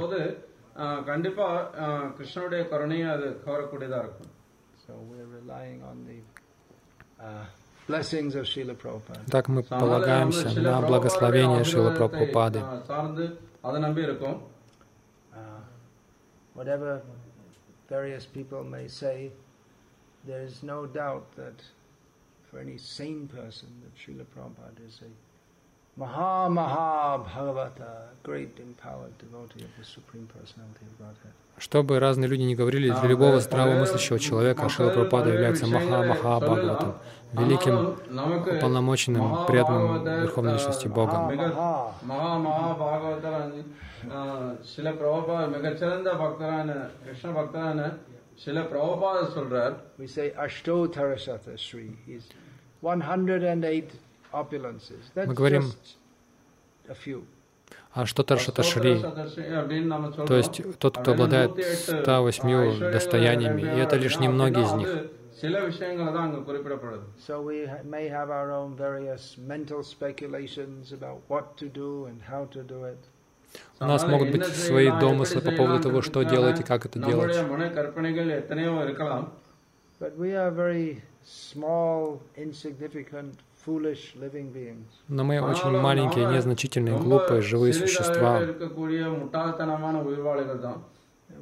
Так 9.31 9.47
мы 9.47 9.63
полагаемся 9.63 10.61
на 10.61 10.81
благословение 10.81 11.63
Шила 11.63 11.91
Прабхупады. 11.95 12.61
Whatever 16.53 17.01
various 17.87 18.25
people 18.25 18.63
may 18.63 18.87
say, 18.87 19.31
there 20.25 20.41
is 20.41 20.63
no 20.63 20.85
doubt 20.85 21.25
that 21.35 21.61
for 22.49 22.59
any 22.59 22.77
sane 22.77 23.27
person 23.27 23.69
that 23.83 23.93
Srila 23.95 24.25
Prabhupada 24.33 24.87
is 24.87 25.01
a 25.01 25.09
Maha 25.99 26.47
Maha 26.49 27.23
Bhagavata, 27.25 28.09
great 28.23 28.59
empowered 28.59 29.17
devotee 29.17 29.63
of 29.63 29.71
the 29.79 29.83
Supreme 29.83 30.27
Personality 30.27 30.85
of 30.85 30.97
Godhead. 30.99 31.33
Чтобы 31.57 31.99
разные 31.99 32.27
люди 32.27 32.43
не 32.43 32.53
говорили, 32.55 32.91
для 32.91 33.09
любого 33.09 33.37
э, 33.37 33.39
здравомыслящего 33.39 34.17
э, 34.17 34.19
человека 34.19 34.69
Шила 34.69 34.91
Прабхупада 34.91 35.33
является 35.33 35.65
Маха 35.65 36.03
Маха 36.03 36.39
Бхагаватом, 36.39 36.93
великим, 37.33 37.97
полномоченным 38.61 39.47
преданным 39.47 40.03
Верховной 40.21 40.53
Личности 40.53 40.87
Богом. 40.87 41.31
மிக 48.36 48.60
மகா 48.62 48.62
மகா 48.62 48.62
பாகவதர் 48.62 48.62
சில 48.62 48.62
பிரபா 48.62 49.10
மிகச்சிறந்த 49.12 49.56
பக்தரான 49.56 49.72
கிருஷ்ண 49.72 49.72
பக்தரான 49.72 49.74
சில 49.74 49.74
பிரபுபாத 49.74 49.74
சொல்றார் 49.74 49.74
We 49.98 50.06
say 50.06 50.26
Ashto 50.44 50.76
Tarasatha 50.88 51.54
Sri. 51.58 51.86
He's 52.06 52.26
108 52.82 53.90
opulences. 54.32 55.02
That's 55.14 55.32
говорим 55.32 55.62
just 55.62 55.96
a 56.88 56.94
few. 56.94 57.20
А 57.94 58.06
что 58.06 58.22
Таршата 58.22 58.62
Шри? 58.62 58.92
அப்படின்னு 59.60 59.88
நம்ம 59.94 60.06
То 60.08 60.16
சொல்றோம் 60.16 60.38
есть 60.38 60.78
тот, 60.78 60.94
кто 60.98 61.10
обладает 61.12 61.50
108 61.52 62.92
достояниями, 62.92 63.62
и 63.62 63.78
это 63.78 63.96
лишь 63.96 64.18
немногие 64.18 64.64
из 64.64 64.72
них. 64.72 64.92
சில 65.40 65.60
விஷயங்கள் 65.60 66.12
தான் 66.16 66.26
அங்க 66.28 66.40
குறிப்பிடப்படுது 66.48 67.04
So 67.28 67.34
we 67.42 67.58
ha- 67.66 67.82
may 67.96 68.04
have 68.08 68.30
our 68.30 68.50
own 68.52 68.70
various 68.76 69.24
mental 69.52 69.80
speculations 69.94 70.92
about 70.98 71.18
what 71.28 71.46
to 71.56 71.66
do 71.82 71.90
and 72.08 72.18
how 72.32 72.42
to 72.56 72.62
do 72.64 72.80
it. 72.84 73.02
у 73.79 73.85
нас 73.85 74.05
могут 74.07 74.31
быть 74.31 74.45
свои 74.45 74.89
домыслы 74.99 75.41
по 75.41 75.51
поводу 75.51 75.83
того, 75.83 76.01
что 76.01 76.23
делать 76.23 76.59
и 76.59 76.63
как 76.63 76.85
это 76.85 76.99
делать. 76.99 77.35
Но 85.09 85.23
мы 85.23 85.41
очень 85.41 85.71
маленькие, 85.81 86.25
незначительные, 86.25 86.97
глупые, 86.97 87.41
живые 87.41 87.73
существа 87.73 88.39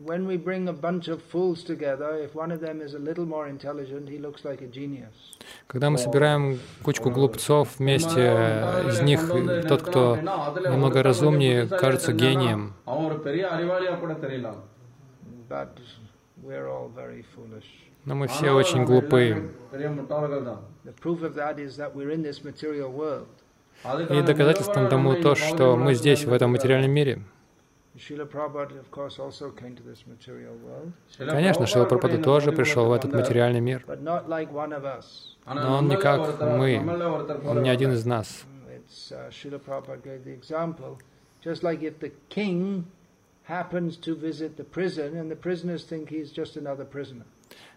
when 0.04 0.28
we 0.28 0.38
bring 0.38 0.68
a 0.68 0.74
bunch 0.74 1.08
of 1.08 1.22
fools 1.22 1.64
together, 1.64 2.18
if 2.18 2.36
one 2.36 2.52
of 2.52 2.60
them 2.60 2.82
is 2.82 2.94
a 2.94 3.00
little 3.00 3.26
more 3.26 3.48
intelligent, 3.48 4.10
he 4.10 4.18
looks 4.18 4.44
like 4.44 4.62
a 4.62 4.68
genius. 4.68 5.14
Когда 5.68 5.90
мы 5.90 5.98
собираем 5.98 6.60
кучку 6.84 7.10
глупцов 7.12 7.80
вместе, 7.80 8.20
э, 8.20 8.90
из 8.90 9.02
них 9.02 9.30
э, 9.30 9.64
тот, 9.68 9.82
кто 9.84 10.18
немного 10.18 11.04
разумнее, 11.04 11.68
кажется 11.68 12.14
гением. 12.14 12.74
Но 18.06 18.16
мы 18.16 18.28
все 18.28 18.52
очень 18.52 18.86
глупые. 18.86 19.50
И 24.10 24.22
доказательством 24.22 24.88
тому 24.90 25.16
то, 25.16 25.36
что 25.36 25.76
мы 25.76 25.94
здесь, 25.96 26.26
в 26.26 26.34
этом 26.34 26.52
материальном 26.52 26.92
мире. 26.92 27.22
Конечно, 31.18 31.66
Шила 31.66 31.86
Прабхупада 31.86 32.22
тоже 32.22 32.52
пришел 32.52 32.88
в 32.88 32.92
этот 32.92 33.14
материальный 33.14 33.62
мир. 33.62 33.84
but 33.88 34.02
not 34.02 34.28
like 34.28 34.52
one 34.52 34.74
of 34.74 34.84
us. 34.84 35.36
Но 35.46 35.78
он 35.78 35.88
не 35.88 35.98
как 35.98 36.40
мы, 36.42 36.82
он 37.46 37.64
не 37.64 37.70
один 37.70 37.92
из 37.94 38.06
нас 38.06 38.44
happens 43.48 43.98
to 43.98 44.16
visit 44.16 44.58
the 44.58 44.64
prison, 44.64 45.16
and 45.18 45.30
the 45.30 45.36
prisoners 45.36 45.84
think 45.84 46.10
he's 46.10 46.32
just 46.32 46.58
another 46.58 46.86
prisoner. 46.86 47.26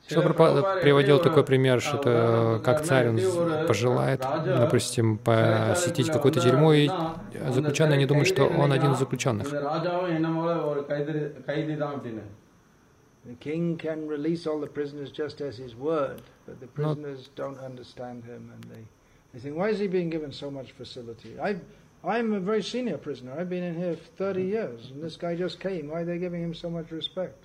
Шила 0.08 0.32
приводил 0.80 1.18
такой 1.18 1.44
пример, 1.44 1.80
что 1.82 2.60
как 2.64 2.82
царь, 2.82 3.08
он 3.10 3.18
пожелает, 3.66 4.20
допустим, 4.20 5.18
посетить 5.18 6.10
какую-то 6.10 6.40
тюрьму, 6.40 6.72
и 6.72 6.88
заключенные 7.50 7.98
не 7.98 8.06
думают, 8.06 8.28
что 8.28 8.46
он 8.46 8.72
один 8.72 8.92
из 8.92 8.98
заключенных. 8.98 9.52
Но 9.52 9.68
I'm 22.04 22.32
a 22.32 22.40
very 22.40 22.62
senior 22.62 22.96
prisoner. 22.96 23.32
I've 23.38 23.50
been 23.50 23.64
in 23.64 23.76
here 23.76 23.96
30 24.16 24.40
mm-hmm. 24.40 24.48
years, 24.50 24.90
and 24.92 25.02
this 25.02 25.16
guy 25.16 25.34
just 25.34 25.58
came. 25.60 25.88
Why 25.88 26.02
are 26.02 26.04
they 26.04 26.18
giving 26.18 26.42
him 26.42 26.54
so 26.54 26.70
much 26.70 26.90
respect? 26.90 27.44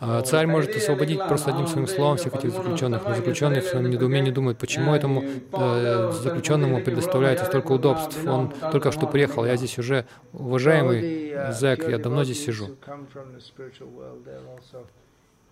А 0.00 0.22
царь 0.22 0.46
может 0.46 0.74
освободить 0.76 1.18
просто 1.26 1.50
одним 1.50 1.66
своим 1.66 1.86
словом 1.86 2.16
всех 2.16 2.34
этих 2.34 2.50
заключенных, 2.50 3.04
но 3.04 3.14
заключенные 3.14 3.60
в 3.60 3.66
своем 3.66 3.90
недоумении 3.90 4.30
думают, 4.30 4.58
почему 4.58 4.94
этому 4.94 5.22
э, 5.22 6.12
заключенному 6.12 6.82
предоставляется 6.82 7.44
столько 7.44 7.72
удобств. 7.72 8.24
Он 8.26 8.52
только 8.72 8.92
что 8.92 9.06
приехал, 9.06 9.44
я 9.44 9.56
здесь 9.56 9.78
уже 9.78 10.06
уважаемый 10.32 11.52
зэк, 11.52 11.88
я 11.88 11.98
давно 11.98 12.24
здесь 12.24 12.44
сижу. 12.44 12.76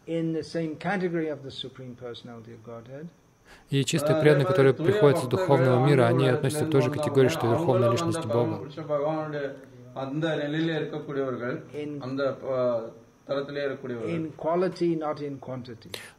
In 0.07 0.33
the 0.33 0.45
same 0.45 0.79
category 0.79 1.29
of 1.29 1.43
the 1.43 1.51
Supreme 1.51 1.97
Personality 1.97 2.53
of 2.53 2.63
Godhead, 2.65 3.09
и 3.71 3.85
чистые 3.85 4.21
преданные, 4.21 4.47
которые 4.47 4.75
приходят 4.75 5.19
с 5.19 5.27
духовного 5.27 5.85
мира, 5.85 6.07
они 6.07 6.29
относятся 6.29 6.67
к 6.67 6.71
той 6.71 6.83
же 6.83 6.91
категории, 6.91 7.29
что 7.29 7.47
и 7.47 7.51
Верховная 7.51 7.91
Личность 7.91 8.25
Бога. 8.27 8.69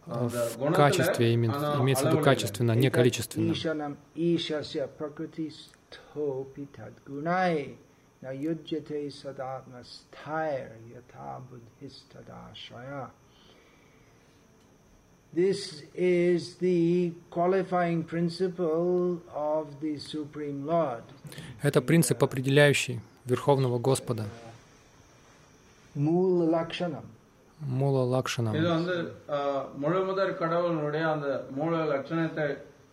В 0.08 0.74
качестве 0.74 1.34
именно, 1.34 1.78
имеется 1.80 2.10
в 2.10 2.12
виду 2.12 2.22
качественно, 2.22 2.74
не 2.74 2.90
количественно. 2.90 3.54
This 15.33 15.61
is 15.97 16.57
the 16.59 16.81
qualifying 17.31 18.01
principle 18.05 18.91
of 19.35 19.65
the 19.81 19.99
Supreme 20.13 20.67
Lord. 20.67 21.05
Это 21.63 21.81
принцип, 21.81 22.23
определяющий 22.23 23.01
Верховного 23.27 23.79
Господа, 23.81 24.25
Mula 25.97 26.47
Lakshanam. 26.57 27.05
Мула 27.81 28.03
இது 28.03 28.13
Лакшана. 28.15 28.51
வந்து 28.69 28.95
அஹ், 29.29 29.67
முழுமுதற் 29.83 30.37
கடவுளுடைய 30.37 31.05
அந்த 31.13 31.29
மூல 31.51 31.73
லட்சணத்தை 31.93 32.47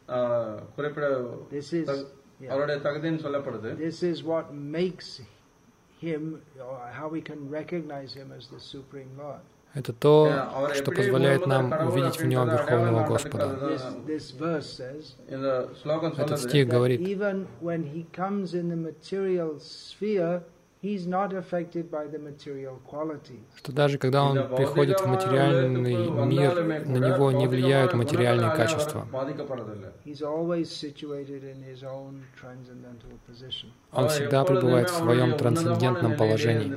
அஹ், 0.08 0.60
குறிப்பிட 0.76 1.06
This 1.52 1.70
is 1.74 1.88
தகு- 1.90 2.08
yeah. 2.42 2.52
அவருடைய 2.54 2.78
தகுதின்னு 2.86 3.24
சொல்லப்படுது 3.26 3.72
This 3.88 4.00
is 4.12 4.24
what 4.32 4.46
makes 4.78 5.10
him, 6.04 6.22
or 6.68 6.78
how 7.00 7.08
we 7.16 7.22
can 7.30 7.42
recognize 7.60 8.12
him 8.20 8.32
as 8.38 8.46
the 8.56 8.62
Supreme 8.74 9.12
Lord. 9.24 9.44
Это 9.75 9.93
то, 9.93 10.71
что 10.75 10.93
позволяет 10.93 11.47
нам 11.47 11.73
увидеть 11.89 12.19
в 12.19 12.25
нем 12.25 12.49
Верховного 12.49 13.07
Господа. 13.07 13.59
Этот 16.17 16.41
стих 16.41 16.69
говорит, 16.69 17.01
что 23.55 23.73
даже 23.73 23.99
когда 23.99 24.25
он 24.25 24.55
приходит 24.55 25.01
в 25.01 25.07
материальный 25.07 26.27
мир, 26.27 26.63
на 26.87 26.99
него 26.99 27.33
не 27.33 27.49
влияют 27.49 27.95
материальные 27.95 28.51
качества. 28.55 29.09
Он 33.93 34.09
всегда 34.09 34.45
пребывает 34.45 34.91
в 34.91 34.95
своем 34.95 35.37
трансцендентном 35.37 36.17
положении. 36.17 36.77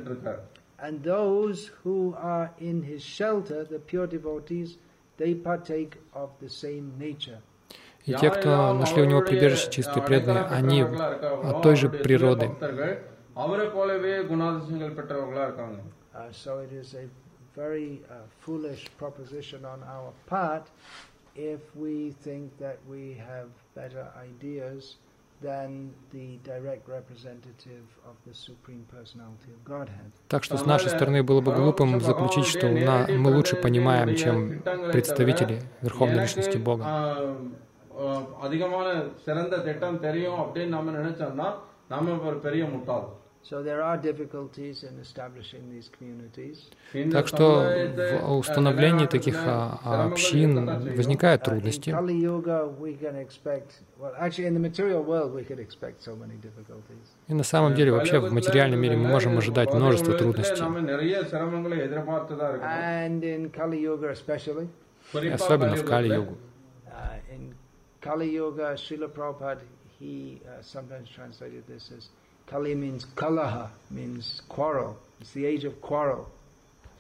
and 0.80 1.04
those 1.04 1.72
who 1.84 2.16
are 2.18 2.52
in 2.60 2.84
his 2.84 3.04
shelter, 3.04 3.64
the 3.64 3.80
pure 3.80 4.08
devotees, 4.08 4.78
they 5.18 5.34
partake 5.34 5.98
of 6.14 6.30
the 6.40 6.50
same 6.50 6.94
nature. 7.00 7.40
И 8.06 8.14
те, 8.14 8.30
кто 8.30 8.74
нашли 8.74 9.02
у 9.02 9.06
него 9.06 9.22
прибежище 9.22 9.70
чистые 9.70 10.02
преданные, 10.02 10.46
они 10.46 10.82
от 10.84 11.62
той 11.62 11.76
же 11.76 11.90
природы. 11.90 12.50
Uh, 16.14 16.32
so 16.32 16.58
it 16.58 16.72
is 16.72 16.96
a 16.96 17.08
very 17.56 18.02
uh, 18.10 18.16
foolish 18.40 18.88
proposition 18.98 19.64
on 19.66 19.84
our 19.84 20.12
part 20.26 20.72
if 21.36 21.60
we 21.76 22.16
think 22.24 22.58
that 22.58 22.80
we 22.90 23.14
have 23.14 23.50
better 23.76 24.08
ideas 24.18 24.98
than 25.43 25.71
the 26.13 26.39
direct 26.45 26.89
representative 26.89 27.85
of 28.05 28.15
the 28.27 28.33
Supreme 28.33 28.85
Personality 28.89 29.51
of 29.51 29.65
Godhead. 29.65 30.11
Так 30.29 30.45
что 30.45 30.57
с 30.57 30.67
нашей 30.67 30.91
стороны 30.91 31.23
было 31.25 31.41
бы 31.41 31.53
глупым 31.53 32.01
заключить, 32.01 32.47
что 32.47 32.67
у 32.69 32.79
на- 32.79 33.07
мы 33.09 33.35
лучше 33.35 33.57
понимаем, 33.57 34.15
чем 34.15 34.63
представители 34.93 35.63
Верховной 35.81 36.21
Личности 36.21 36.59
Бога. 36.59 36.85
ஆஹ், 36.85 37.37
ஆஹ், 37.99 38.27
அதிகமான 38.41 38.87
சிறந்த 39.25 39.59
திட்டம் 39.59 40.01
தெரியும் 40.01 40.39
அப்படின்னு 40.39 40.69
நம்ம 40.69 40.91
நினைச்சோம்னா 40.93 41.55
நம்ம 41.89 42.27
ஒரு 42.27 42.39
பெரிய 42.39 42.65
முட்டாள் 42.65 43.07
так 47.12 47.28
что 47.28 47.64
в 48.24 48.38
установлении 48.38 49.06
таких 49.06 49.38
а, 49.46 50.08
общин 50.12 50.66
возникают 50.96 51.44
трудности. 51.44 51.90
И 57.28 57.34
на 57.34 57.44
самом 57.44 57.76
деле 57.76 57.92
вообще 57.92 58.20
в 58.20 58.34
материальном 58.34 58.80
мире 58.80 58.98
мы 58.98 59.08
можем 59.08 59.38
ожидать 59.38 59.74
множество 59.74 60.14
трудностей. 60.14 60.64
И 65.24 65.30
особенно 65.30 65.76
в 65.76 65.86
Кали-йогу. 65.86 66.38
Кали-йога 68.00 68.78
Шрила 68.78 69.08
Прабхупад, 69.08 69.60
he 70.00 70.40
uh, 70.46 70.62
sometimes 70.62 71.10
translated 71.10 71.64
this 71.68 71.92
Kali 72.50 72.76
means 72.76 73.06
kalaha, 73.16 73.70
means 73.90 74.42
quarrel. 74.48 74.96
It's 75.20 75.34
the 75.34 75.46
age 75.46 75.66
of 75.66 75.82
quarrel. 75.82 76.28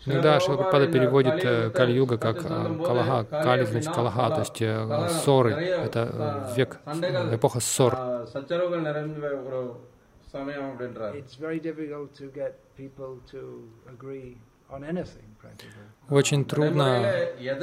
Ну 0.05 0.21
да, 0.21 0.39
Шилапада 0.39 0.87
переводит 0.87 1.41
Кали-юга 1.73 2.17
как 2.17 2.37
Калаха. 2.41 3.23
Кали 3.23 3.65
значит 3.65 3.93
Калаха, 3.93 4.29
то 4.29 4.39
есть 4.41 5.21
ссоры. 5.21 5.53
Это 5.53 6.53
век, 6.55 6.79
эпоха 7.33 7.59
ссор. 7.59 7.97
Очень 16.09 16.45
трудно 16.45 17.13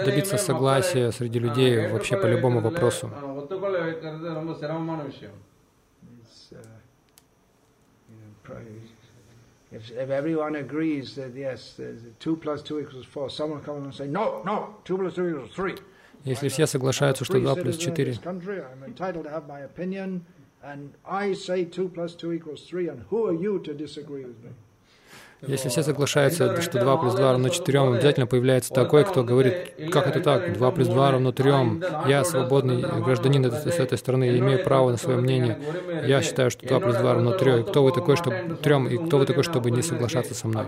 добиться 0.04 0.36
согласия 0.38 1.12
среди 1.12 1.38
людей 1.38 1.86
вообще 1.88 2.16
по 2.16 2.26
любому 2.26 2.60
вопросу. 2.60 3.10
if, 9.71 9.91
if 9.91 10.09
everyone 10.09 10.55
agrees 10.55 11.15
that 11.15 11.35
yes, 11.35 11.75
there's 11.77 12.01
two 12.19 12.35
plus 12.35 12.61
two 12.63 12.79
equals 12.79 13.05
four, 13.05 13.29
someone 13.29 13.61
come 13.61 13.75
along 13.75 13.85
and 13.85 13.95
say, 13.95 14.07
no, 14.07 14.41
no, 14.45 14.75
two 14.83 14.97
plus 14.97 15.13
two 15.15 15.29
equals 15.29 15.51
three. 15.53 15.75
Если 16.25 16.47
I'm 16.47 16.51
все 16.51 16.63
a- 16.63 16.67
соглашаются, 16.67 17.23
I'm 17.23 17.23
a 17.23 17.25
что 17.25 17.33
free 17.33 17.43
2 17.43 17.61
плюс 17.63 17.75
citizen 17.77 17.91
of 17.91 17.95
4, 17.95 18.05
this 18.05 18.17
country, 18.17 18.61
I'm 18.61 18.83
entitled 18.83 19.23
to 19.25 19.29
have 19.31 19.47
my 19.47 19.59
opinion, 19.61 20.25
and 20.63 20.91
I 21.05 21.33
say 21.33 21.63
2 21.65 21.89
plus 21.89 22.13
2 22.15 22.33
equals 22.33 22.63
3, 22.67 22.89
and 22.89 23.03
who 23.09 23.25
are 23.27 23.33
you 23.33 23.59
to 23.59 23.73
disagree 23.73 24.25
with 24.25 24.43
me? 24.43 24.49
Если 25.46 25.68
все 25.68 25.82
соглашаются, 25.82 26.60
что 26.60 26.78
2 26.80 26.96
плюс 26.96 27.14
2 27.14 27.32
равно 27.32 27.48
4, 27.48 27.80
обязательно 27.80 28.26
появляется 28.26 28.72
такой, 28.72 29.04
кто 29.04 29.24
говорит, 29.24 29.74
как 29.92 30.06
это 30.06 30.20
так, 30.20 30.52
2 30.52 30.70
плюс 30.72 30.88
2 30.88 31.10
равно 31.10 31.32
3, 31.32 31.52
я 32.08 32.24
свободный 32.24 32.82
гражданин 32.82 33.50
с 33.50 33.66
этой 33.66 33.98
страны, 33.98 34.24
я 34.24 34.38
имею 34.38 34.64
право 34.64 34.90
на 34.90 34.96
свое 34.96 35.18
мнение, 35.18 35.58
я 36.06 36.22
считаю, 36.22 36.50
что 36.50 36.66
2 36.66 36.80
плюс 36.80 36.96
2 36.96 37.14
равно 37.14 37.32
3, 37.32 37.64
кто 37.64 37.84
вы 37.84 37.92
такой, 37.92 38.16
чтобы 38.16 38.56
3, 38.62 38.94
и 38.94 39.06
кто 39.06 39.18
вы 39.18 39.26
такой, 39.26 39.42
чтобы 39.42 39.70
не 39.70 39.82
соглашаться 39.82 40.34
со 40.34 40.48
мной? 40.48 40.66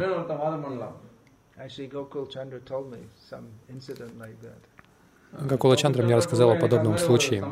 Гакула 5.33 5.77
Чандра 5.77 6.03
мне 6.03 6.17
рассказал 6.17 6.51
о 6.51 6.57
подобном 6.57 6.99
случае. 6.99 7.45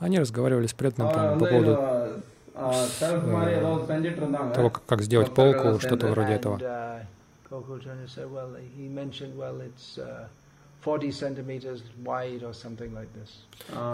Они 0.00 0.18
разговаривали 0.18 0.66
с 0.66 0.72
Претнапом 0.72 1.38
по 1.38 1.44
поводу 1.44 1.78
э, 1.78 2.86
того, 4.54 4.70
как 4.70 5.02
сделать 5.02 5.32
полку, 5.32 5.78
что-то 5.78 6.08
вроде 6.08 6.32
этого. 6.32 6.58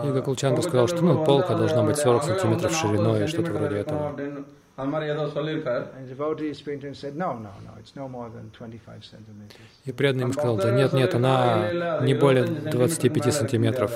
И 0.05 0.13
Гакулчанга 0.13 0.63
сказал, 0.63 0.87
что 0.87 1.03
ну, 1.03 1.25
полка 1.25 1.57
должна 1.57 1.83
быть 1.83 1.97
40 1.97 2.23
сантиметров 2.23 2.73
шириной 2.73 3.25
и 3.25 3.27
что-то 3.27 3.53
вроде 3.53 3.79
этого. 3.79 4.15
И 9.85 9.93
преданный 9.93 10.23
ему 10.25 10.33
сказал, 10.33 10.57
да 10.59 10.71
нет, 10.71 10.93
нет, 10.93 11.15
она 11.15 12.01
не 12.03 12.15
более 12.15 12.45
25 12.45 13.35
сантиметров. 13.35 13.91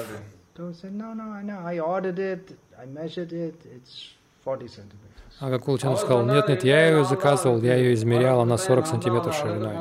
А 5.39 5.49
как 5.49 5.63
Кулачанов 5.63 5.99
сказал, 6.01 6.25
нет, 6.27 6.49
нет, 6.49 6.65
я 6.65 6.89
ее 6.89 7.05
заказывал, 7.05 7.63
я 7.63 7.75
ее 7.77 7.95
измерял, 7.95 8.41
она 8.41 8.59
40 8.59 8.87
сантиметров 8.87 9.35
шириной. 9.35 9.75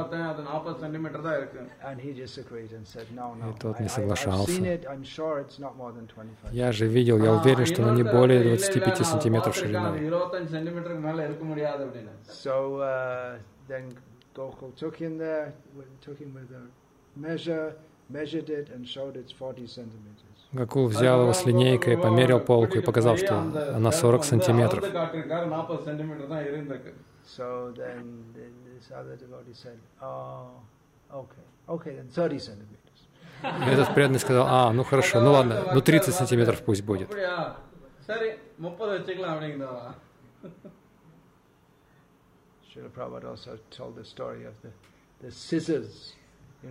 И 3.50 3.60
тот 3.60 3.80
не 3.80 3.90
соглашался. 3.90 4.52
Я 6.52 6.72
же 6.72 6.88
видел, 6.88 7.18
я 7.22 7.34
уверен, 7.34 7.66
что 7.66 7.84
она 7.84 7.94
не 7.96 8.04
более 8.04 8.42
25 8.44 9.06
сантиметров 9.06 9.56
шириной. 9.56 10.00
Гакул 20.52 20.88
взял 20.88 21.22
его 21.22 21.34
с 21.34 21.46
линейкой, 21.46 21.96
померил 21.98 22.40
полку 22.40 22.80
и 22.80 22.82
показал, 22.82 23.18
что 23.18 23.38
она 23.38 23.92
40 23.92 24.26
сантиметров. 24.26 24.84
Oh, 33.42 33.72
этот 33.72 33.94
преданный 33.94 34.20
сказал, 34.20 34.48
а, 34.50 34.74
ну 34.74 34.84
хорошо, 34.84 35.22
ну 35.22 35.32
ладно, 35.32 35.64
ну 35.74 35.82
30 35.82 36.14
сантиметров 36.14 36.62
пусть 36.66 36.84
будет. 36.84 37.10
Srila 42.70 42.90
Prabhupada 42.92 43.30
also 43.30 43.58
told 43.72 43.96
the 43.96 44.06
story 44.06 44.46
of 44.46 44.54
the, 44.62 44.70
the 45.22 45.32
scissors, 45.32 46.14
you? 46.62 46.70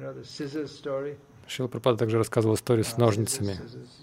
Шила 1.47 1.67
Пропада 1.67 1.97
также 1.97 2.17
рассказывал 2.17 2.55
историю 2.55 2.85
с 2.85 2.97
ножницами. 2.97 3.53
Scissors. 3.53 3.93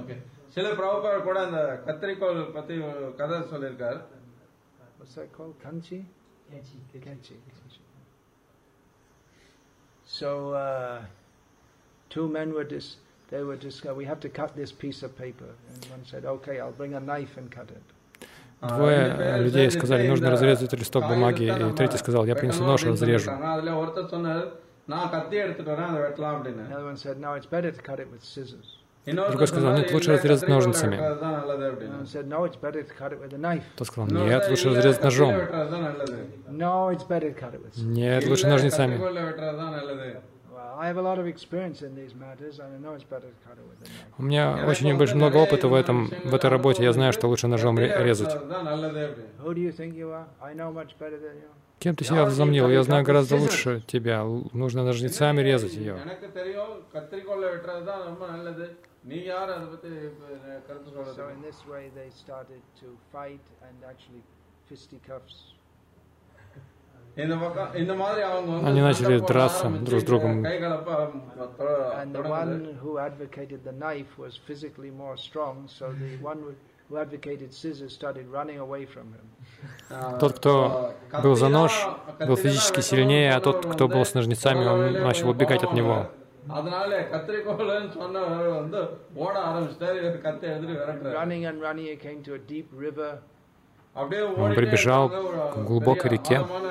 ஓகே 0.00 0.14
சில 0.54 0.66
பிரபுபார் 0.78 1.24
கூட 1.28 1.38
அந்த 1.46 1.60
கத்திரிக்கோள் 1.86 2.40
பத்தி 2.56 2.74
ஒரு 2.90 3.04
கதை 3.20 3.38
சொல்லியிருக்காரு 3.52 4.00
What's 4.98 5.14
that 5.18 5.30
called? 5.36 5.54
Kanchi? 5.64 5.96
Kenchi. 6.50 6.76
Kenchi. 7.06 7.36
So 10.18 10.28
uh, 10.52 10.98
two 12.08 12.28
men 12.36 12.52
were 12.56 12.64
dis- 12.74 12.96
they 13.30 13.42
were 13.42 13.56
discussing, 13.56 13.96
we 13.96 14.04
have 14.04 14.20
to 14.20 14.28
cut 14.28 14.50
this 14.60 14.70
piece 14.82 15.00
of 15.06 15.10
paper. 15.16 15.50
And 15.70 15.80
one 15.94 16.04
said, 16.10 16.24
okay, 16.36 16.60
I'll 16.60 16.76
bring 16.82 16.94
a 16.94 17.00
knife 17.00 17.34
and 17.36 17.50
cut 17.50 17.70
it. 17.78 17.86
Двое 18.62 19.38
людей 19.46 19.70
сказали, 19.70 20.06
нужно 20.06 20.30
разрезать 20.30 20.72
листок 20.72 21.08
бумаги, 21.08 21.44
и 21.44 21.72
третий 21.74 21.98
сказал, 21.98 22.24
я 22.26 22.36
принесу 22.36 22.62
нож 22.64 22.84
и 22.84 22.88
разрежу. 22.90 23.30
அதுல 24.86 24.92
ஒருத்தர் 24.92 24.92
சொன்னார் 24.92 24.92
நான் 24.92 25.10
கத்தி 25.14 25.36
எடுத்துட்டு 25.44 25.70
வரேன் 25.74 25.90
அதை 25.92 26.00
வெட்டலாம் 26.06 26.36
அப்படின்னு 26.38 26.64
Another 26.68 26.86
one 26.92 26.98
said, 27.04 27.16
no, 27.26 27.32
it's 27.38 27.50
better 27.56 27.70
to 27.78 27.82
cut 27.90 27.98
it 28.04 28.08
with 28.14 28.24
scissors. 28.32 28.68
இன்னொருத்தர் 29.06 29.32
Другой 29.34 29.48
сказал, 29.50 29.64
சொன்னாரு, 29.64 29.82
нет, 29.82 29.92
лучше 29.94 30.08
இல்ல, 30.10 30.16
разрезать 30.16 30.42
கத்திரிக்கோல் 30.42 30.56
ножницами. 30.56 30.96
வெட்டுறது 30.96 31.20
தான் 31.24 31.34
நல்லது 31.38 31.62
Another 31.62 31.70
அப்படின்னு 31.72 31.96
one 32.00 32.10
said, 32.14 32.26
no, 32.34 32.40
it's 32.48 32.60
better 32.66 32.82
to 32.90 32.94
cut 33.00 33.12
it 33.14 33.20
with 33.24 33.32
a 33.38 33.42
knife. 33.46 33.66
Тот 33.80 33.86
сказал, 33.90 34.04
இன்னொருத்தர், 34.08 34.32
нет, 34.34 34.50
лучше 34.52 34.66
இல்ல, 34.68 34.76
разрезать 34.78 35.00
கத்தியில 35.00 35.10
ножом. 35.10 35.32
வெட்டுறது 35.40 35.70
தான் 35.74 35.84
நல்லது 35.88 36.18
No, 36.64 36.74
it's 36.94 37.06
better 37.12 37.28
to 37.32 37.38
cut 37.42 37.52
it 37.56 37.62
with 37.64 37.72
scissors. 37.74 37.96
Нет, 38.00 38.20
இல்ல, 38.22 38.30
лучше 38.32 38.46
ножницами. 38.54 38.94
கத்திரிக்கோல்ல 38.94 39.22
வெட்டுறது 39.30 39.58
தான் 39.62 39.74
நல்லது 39.78 40.10
Well, 40.54 40.72
I 40.82 40.88
have 40.90 40.98
a 41.02 41.06
lot 41.08 41.18
of 41.22 41.26
experience 41.34 41.78
in 41.88 41.92
these 42.00 42.12
matters, 42.24 42.54
and 42.62 42.68
I 42.76 42.80
know 42.84 42.92
it's 42.98 43.08
better 43.14 43.30
to 43.34 43.40
cut 43.46 43.56
it 43.60 43.66
with 43.70 43.78
a 43.84 43.88
knife. 43.88 44.10
У 44.20 44.24
меня 44.28 44.44
очень 44.70 44.90
больш- 45.00 45.16
много 45.20 45.36
опыта 45.44 45.66
в, 45.68 45.74
этом, 45.82 45.98
в 46.30 46.34
этой 46.38 46.50
работе, 46.56 46.80
я 46.88 46.92
знаю, 46.98 47.12
что 47.16 47.26
лучше 47.32 47.46
ножом 47.54 47.74
ре- 47.82 47.92
резать. 48.08 48.34
Кем 51.79 51.95
ты 51.95 52.03
себя 52.03 52.23
возомнил? 52.23 52.69
Я 52.69 52.83
знаю 52.83 53.03
гораздо 53.03 53.35
лучше 53.35 53.81
тебя. 53.85 54.23
Нужно 54.53 54.83
ножницами 54.83 55.41
резать 55.41 55.73
ее. 55.73 55.97
Они 67.15 68.81
начали 68.81 69.19
драться 69.19 69.69
друг 69.69 70.01
с 70.01 70.03
другом. 70.03 70.45
Who 76.89 76.95
advocated 76.95 77.53
scissors 77.53 77.91
started 77.91 78.29
running 78.31 78.59
away 78.59 78.85
from 78.85 79.11
him. 79.11 79.36
ஆஹ் 79.90 80.16
Тот, 80.18 80.32
кто 80.38 80.52
கத்தினா- 80.52 81.22
был 81.24 81.34
за 81.34 81.48
нож, 81.48 81.72
கத்தினா 82.08 82.26
был 82.28 82.36
физически 82.36 82.80
வெட்டுறது 82.80 82.90
сильнее, 82.90 83.28
а 83.34 83.40
тот, 83.40 83.56
வந்து 83.56 83.72
кто 83.72 83.84
был 83.88 84.04
с 84.04 84.14
ножницами, 84.14 84.64
он 84.66 84.80
начал 85.08 85.28
убегать 85.30 85.64
от 85.64 85.72
него. 85.74 85.96
அதனால 86.58 86.90
கத்திரிக்கோல்னு 87.12 87.90
சொன்னவர் 87.92 88.48
வந்து 88.60 88.78
ஓட 89.24 89.34
ஆரம்பிச்சிட்டாரு 89.48 89.98
இவர் 90.02 90.20
கத்தி 90.20 90.46
எடுத்துட்டு 90.46 90.76
விரட்டுறாரு 90.78 91.16
Running 91.18 91.42
and 91.50 91.58
running, 91.66 91.86
he 91.92 91.98
came 92.06 92.20
to 92.28 92.32
a 92.34 92.42
deep 92.52 92.68
river, 92.86 93.10
அப்படியே 93.96 94.22
Он 94.22 94.34
ஓடிட்டே 94.42 94.58
прибежал 94.60 95.02
இருக்காங்க, 95.04 95.28
ஒரு 95.30 95.40
к 95.54 95.66
глубокой 95.70 96.08
பெரிய 96.08 96.16
реке. 96.16 96.36
ஆழமான 96.38 96.68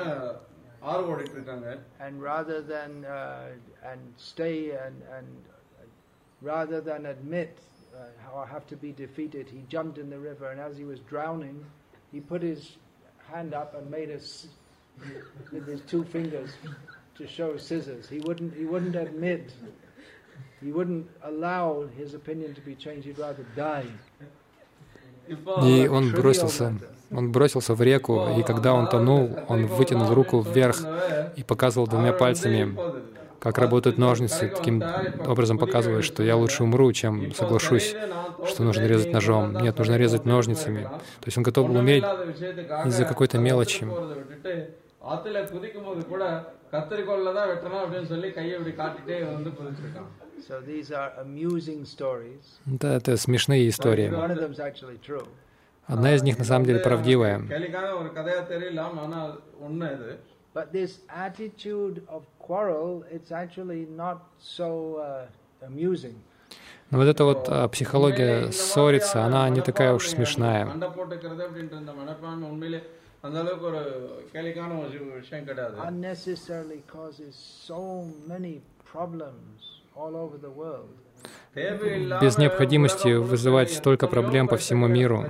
ஆறு 0.92 1.02
ஓடிட்டு 1.12 1.36
இருக்காங்க 1.38 1.68
and 2.04 2.14
rather 2.30 2.58
than 2.74 2.90
uh, 3.18 3.90
and 3.90 4.00
stay 4.30 4.56
and 4.84 4.96
and 5.16 5.28
uh, 5.44 5.86
rather 6.52 6.80
than 6.90 7.02
admit 7.14 7.52
uh, 7.58 7.98
how 8.24 8.34
I 8.44 8.48
have 8.54 8.66
to 8.72 8.76
be 8.84 8.90
defeated, 9.04 9.46
he 9.56 9.62
jumped 9.76 9.98
in 10.04 10.08
the 10.10 10.20
river, 10.28 10.46
and 10.52 10.60
as 10.68 10.74
he 10.80 10.86
was 10.92 11.00
drowning, 11.12 11.58
He 12.11 12.19
put 12.19 12.41
his 12.41 12.77
hand 13.31 13.53
up 13.53 13.75
and 13.75 13.89
made 13.91 14.09
us 14.09 14.47
with 15.51 15.67
his 15.67 15.81
two 15.81 16.03
fingers 16.05 16.49
to 17.17 17.27
show 17.27 17.57
scissors. 17.57 18.07
He 18.09 18.19
wouldn't, 18.19 18.53
he 18.55 18.65
wouldn't 18.65 18.95
admit, 18.95 19.53
he 20.61 20.71
wouldn't 20.71 21.07
allow 21.23 21.85
his 21.97 22.13
opinion 22.13 22.53
to 22.55 22.61
be 22.61 22.75
changed, 22.75 23.05
he'd 23.07 23.19
rather 23.19 23.45
die. 23.55 23.85
И 25.63 25.87
он 25.89 26.11
бросился, 26.13 26.73
он 27.11 27.31
бросился 27.33 27.75
в 27.75 27.81
реку, 27.81 28.27
и 28.39 28.43
когда 28.43 28.73
он 28.73 28.87
тонул, 28.87 29.37
он 29.49 29.65
вытянул 29.65 30.13
руку 30.13 30.39
вверх 30.39 30.77
и 31.35 31.43
показывал 31.43 31.87
двумя 31.87 32.13
пальцами 32.13 32.73
как 33.39 33.57
работают 33.57 33.97
ножницы, 33.97 34.51
таким 34.55 34.83
образом 35.25 35.57
показывая, 35.57 36.01
что 36.01 36.23
я 36.23 36.35
лучше 36.35 36.63
умру, 36.63 36.91
чем 36.91 37.33
соглашусь, 37.33 37.95
что 38.45 38.63
нужно 38.63 38.85
резать 38.85 39.11
ножом. 39.13 39.57
Нет, 39.61 39.77
нужно 39.77 39.95
резать 39.95 40.25
ножницами. 40.25 40.83
То 40.83 41.25
есть 41.25 41.37
он 41.37 41.43
готов 41.43 41.67
был 41.67 41.77
умереть 41.77 42.03
из-за 42.85 43.05
какой-то 43.05 43.37
мелочи. 43.37 43.87
Да, 52.65 52.95
это 52.95 53.17
смешные 53.17 53.67
истории. 53.69 54.09
Одна 55.85 56.15
из 56.15 56.23
них 56.23 56.37
на 56.37 56.43
самом 56.43 56.65
деле 56.65 56.79
правдивая. 56.79 57.39
But 60.57 60.73
this 60.73 60.97
attitude 61.07 62.01
of 62.09 62.25
quarrel, 62.39 63.05
it's 63.11 63.31
actually 63.31 63.85
not 64.03 64.17
so 64.39 64.97
uh, 64.97 65.67
amusing. 65.67 66.15
Но 66.89 66.97
вот 66.97 67.07
эта 67.07 67.23
вот 67.25 67.47
а, 67.47 67.67
психология 67.67 68.51
ссориться, 68.51 69.23
она 69.23 69.47
не 69.49 69.61
такая 69.61 69.93
уж 69.93 70.07
смешная. 70.07 70.65
Без 82.21 82.37
необходимости 82.39 83.13
вызывать 83.13 83.71
столько 83.71 84.07
проблем 84.07 84.47
по 84.47 84.57
всему 84.57 84.87
миру 84.87 85.23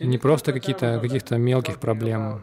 не 0.00 0.18
просто 0.18 0.52
какие-то, 0.52 0.98
каких-то 1.00 1.36
мелких 1.38 1.78
проблем. 1.78 2.42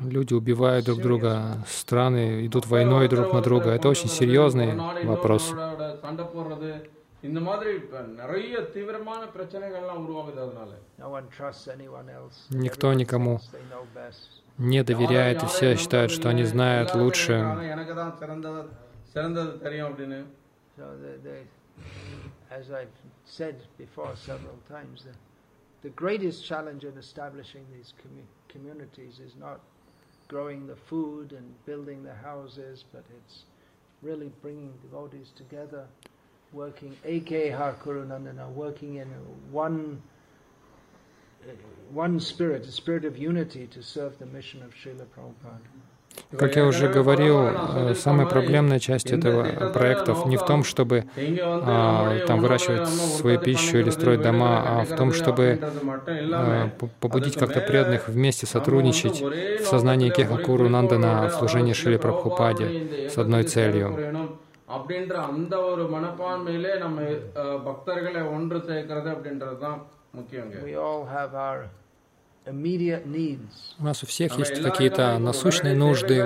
Люди 0.00 0.34
убивают 0.34 0.84
друг 0.84 1.00
друга, 1.00 1.64
страны 1.66 2.46
идут 2.46 2.66
войной 2.66 3.08
друг 3.08 3.32
на 3.32 3.40
друга. 3.40 3.70
Это 3.70 3.88
очень 3.88 4.08
серьезный 4.08 4.76
вопрос. 5.04 5.52
Никто 12.50 12.92
никому 12.92 13.40
не 14.58 14.84
доверяет, 14.84 15.42
и 15.42 15.46
все 15.46 15.76
считают, 15.76 16.12
что 16.12 16.28
они 16.28 16.44
знают 16.44 16.94
лучше. 16.94 17.34
எனக்கு 19.13 19.37
தான் 19.37 19.49
சிறந்தது 19.49 19.53
சிறந்தது 19.53 19.53
தெரியும் 19.65 19.89
அப்படின்னு 19.91 20.19
So 20.79 20.85
the, 21.03 21.13
the, 21.27 21.37
as 22.49 22.71
I've 22.71 22.97
said 23.25 23.55
before 23.77 24.15
several 24.15 24.57
times, 24.69 25.03
the, 25.03 25.15
the 25.81 25.89
greatest 25.89 26.45
challenge 26.45 26.83
in 26.85 26.97
establishing 26.97 27.65
these 27.75 27.93
commu- 28.01 28.33
communities 28.47 29.19
is 29.19 29.33
not 29.35 29.59
growing 30.29 30.67
the 30.67 30.77
food 30.77 31.33
and 31.33 31.47
building 31.65 32.03
the 32.03 32.13
houses, 32.13 32.85
but 32.93 33.03
it's 33.17 33.43
really 34.01 34.31
bringing 34.41 34.71
devotees 34.81 35.31
together, 35.35 35.85
working 36.53 36.95
AK 37.03 37.31
Hakurunandana, 37.59 38.49
working 38.53 38.95
in 38.95 39.07
one 39.51 40.01
uh, 41.43 41.51
one 41.91 42.19
spirit, 42.19 42.65
a 42.65 42.71
spirit 42.71 43.05
of 43.05 43.17
unity 43.17 43.67
to 43.67 43.81
serve 43.81 44.17
the 44.19 44.25
mission 44.25 44.63
of 44.63 44.71
Srila 44.73 45.05
Prabhupada. 45.07 45.67
Как 46.33 46.55
я 46.55 46.65
уже 46.65 46.87
говорил, 46.89 47.35
э, 47.39 47.95
самая 47.97 48.27
проблемная 48.27 48.79
часть 48.79 49.09
этого 49.09 49.39
проектов 49.71 50.25
не 50.25 50.37
в 50.37 50.45
том, 50.45 50.63
чтобы 50.63 50.97
இங்க 51.19 51.41
வந்து 51.45 51.65
а, 51.67 51.77
நம்முடைய 51.77 52.19
там 52.21 52.35
உணவுகளை 52.35 52.43
выращивать 52.43 52.83
நம்ம 52.83 53.07
свою 53.13 53.35
உற்பத்தி 53.35 53.45
пищу 53.47 53.73
или 53.73 53.83
பண்ணிக்கிறது, 53.83 53.97
строить 53.97 54.21
дома, 54.21 54.49
விளைவிக்கிறது 54.49 54.73
а 54.73 54.85
в 54.85 54.99
том, 54.99 55.09
чтобы 55.11 55.45
அப்படின்றது 55.47 55.81
மட்டும் 55.83 56.17
இல்லாம 56.17 56.49
э, 56.55 56.67
по- 56.79 56.91
побудить 57.01 57.27
அதுக்கு 57.29 57.41
как-то 57.43 57.59
மேல 57.59 57.69
преданных 57.69 58.03
вместе 58.09 58.43
நம்ம 58.43 58.53
сотрудничать 58.55 59.17
வந்து 59.17 59.29
ஒரே 59.29 59.45
в 59.57 59.67
сознании 59.67 60.07
நோக்கத்துல, 60.07 60.17
Кеха 60.19 60.35
ஒரே 60.35 60.45
Куру 60.45 60.67
Нандана 60.67 61.11
குறிக்கோளோட, 61.11 61.29
в 61.29 61.39
служении 61.39 61.73
அதாவது 61.73 61.81
Шили 61.81 61.97
பிரபுபாதனுடைய 61.97 62.05
Прабхупаде 62.05 62.67
இந்த 62.75 62.95
с 63.09 63.17
одной 63.17 63.41
இயக்கத்தில் 63.41 63.55
целью. 63.55 63.87
சேர்க்கப் 63.87 64.05
வேணும் 64.05 64.29
அப்படின்ற 64.69 65.13
அந்த 65.27 65.53
ஒரு 65.69 65.83
மனப்பான்மையிலே 65.87 66.73
நம்ம 66.79 66.97
அஹ், 67.41 67.59
பக்தர்களை 67.67 68.21
ஒன்று 68.29 68.57
சேர்க்கிறது 68.69 69.09
அப்படின்றது 69.09 69.57
தான் 69.59 69.79
முக்கியங்க 70.13 70.55
у 72.46 73.84
нас 73.84 74.02
у 74.02 74.06
всех 74.06 74.38
есть 74.38 74.62
какие-то 74.62 75.18
насущные 75.18 75.74
нужды. 75.74 76.20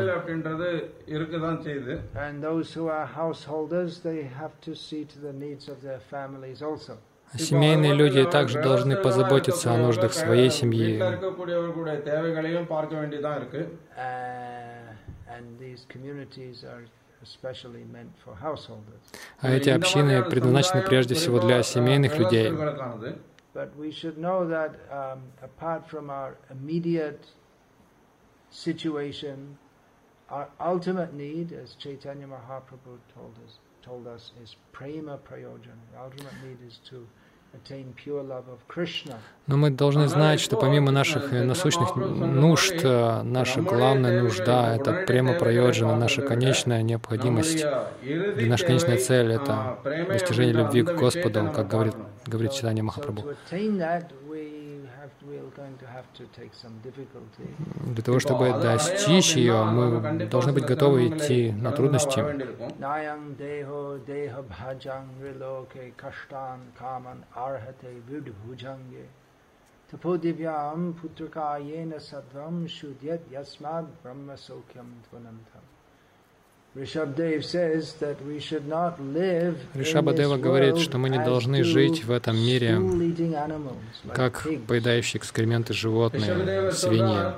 А 7.31 7.39
семейные 7.39 7.95
люди 7.95 8.25
также 8.25 8.61
должны 8.63 8.97
позаботиться 8.97 9.73
о 9.73 9.77
нуждах 9.77 10.13
своей 10.13 10.51
семьи. 10.51 10.99
А 19.41 19.51
эти 19.51 19.69
общины 19.69 20.23
предназначены 20.25 20.83
прежде 20.83 21.15
всего 21.15 21.39
для 21.39 21.63
семейных 21.63 22.19
людей. 22.19 22.53
But 23.59 23.77
we 23.77 23.91
should 23.91 24.19
know 24.19 24.47
that 24.47 24.73
um, 24.89 25.21
apart 25.43 25.85
from 25.91 26.11
our 26.11 26.37
immediate 26.49 27.25
situation, 28.51 29.59
our 30.31 30.49
ultimate 30.61 31.13
need, 31.13 31.53
as 31.53 31.75
Chaitanya 31.75 32.29
Mahaprabhu 32.29 33.01
told 33.13 33.35
us, 33.45 33.59
told 33.83 34.07
us 34.07 34.31
is 34.41 34.55
prema 34.71 35.19
prayojan. 35.19 35.79
The 35.93 36.01
ultimate 36.01 36.35
need 36.45 36.59
is 36.69 36.79
to 36.91 37.05
Но 39.47 39.57
мы 39.57 39.71
должны 39.71 40.09
знать, 40.09 40.39
что 40.41 40.57
помимо 40.57 40.93
наших 40.93 41.33
э, 41.33 41.43
насущных 41.43 41.97
нужд, 41.97 42.75
э, 42.85 43.23
наша 43.23 43.63
главная 43.63 44.23
нужда— 44.23 44.75
это 44.77 45.05
према 45.07 45.33
проёджина, 45.33 45.97
наша 45.97 46.23
конечная 46.23 46.83
необходимость, 46.83 47.65
и 48.05 48.45
наша 48.47 48.67
конечная 48.67 48.99
цель— 48.99 49.33
это 49.33 49.79
достижение 50.09 50.53
любви 50.53 50.83
к 50.83 50.95
Господу, 50.95 51.51
как 51.55 51.69
говорит 51.69 51.95
говорит 52.29 52.53
Читание 52.53 52.83
Махапрабху. 52.83 53.29
Для 57.87 58.03
того, 58.03 58.19
чтобы 58.21 58.51
достичь 58.51 59.35
ее, 59.35 59.65
мы 59.65 60.27
должны 60.27 60.53
быть 60.53 60.65
готовы 60.65 61.09
идти 61.09 61.53
на 61.53 61.73
трудности. 61.73 62.21
Nayang 62.79 63.35
deho 63.37 63.99
deha 64.07 64.43
bhajang 64.43 65.09
riloke 65.21 65.93
kashtan 65.97 66.61
kaman 66.79 67.25
arhate 67.35 67.91
Ришабадева 79.75 80.37
говорит, 80.37 80.79
что 80.79 80.99
мы 80.99 81.09
не 81.09 81.19
должны 81.19 81.65
жить 81.65 82.05
в 82.05 82.11
этом 82.13 82.37
мире 82.37 82.79
как 84.15 84.47
поедающие 84.67 85.19
экскременты 85.19 85.73
животные, 85.73 86.71
свиньи. 86.73 87.33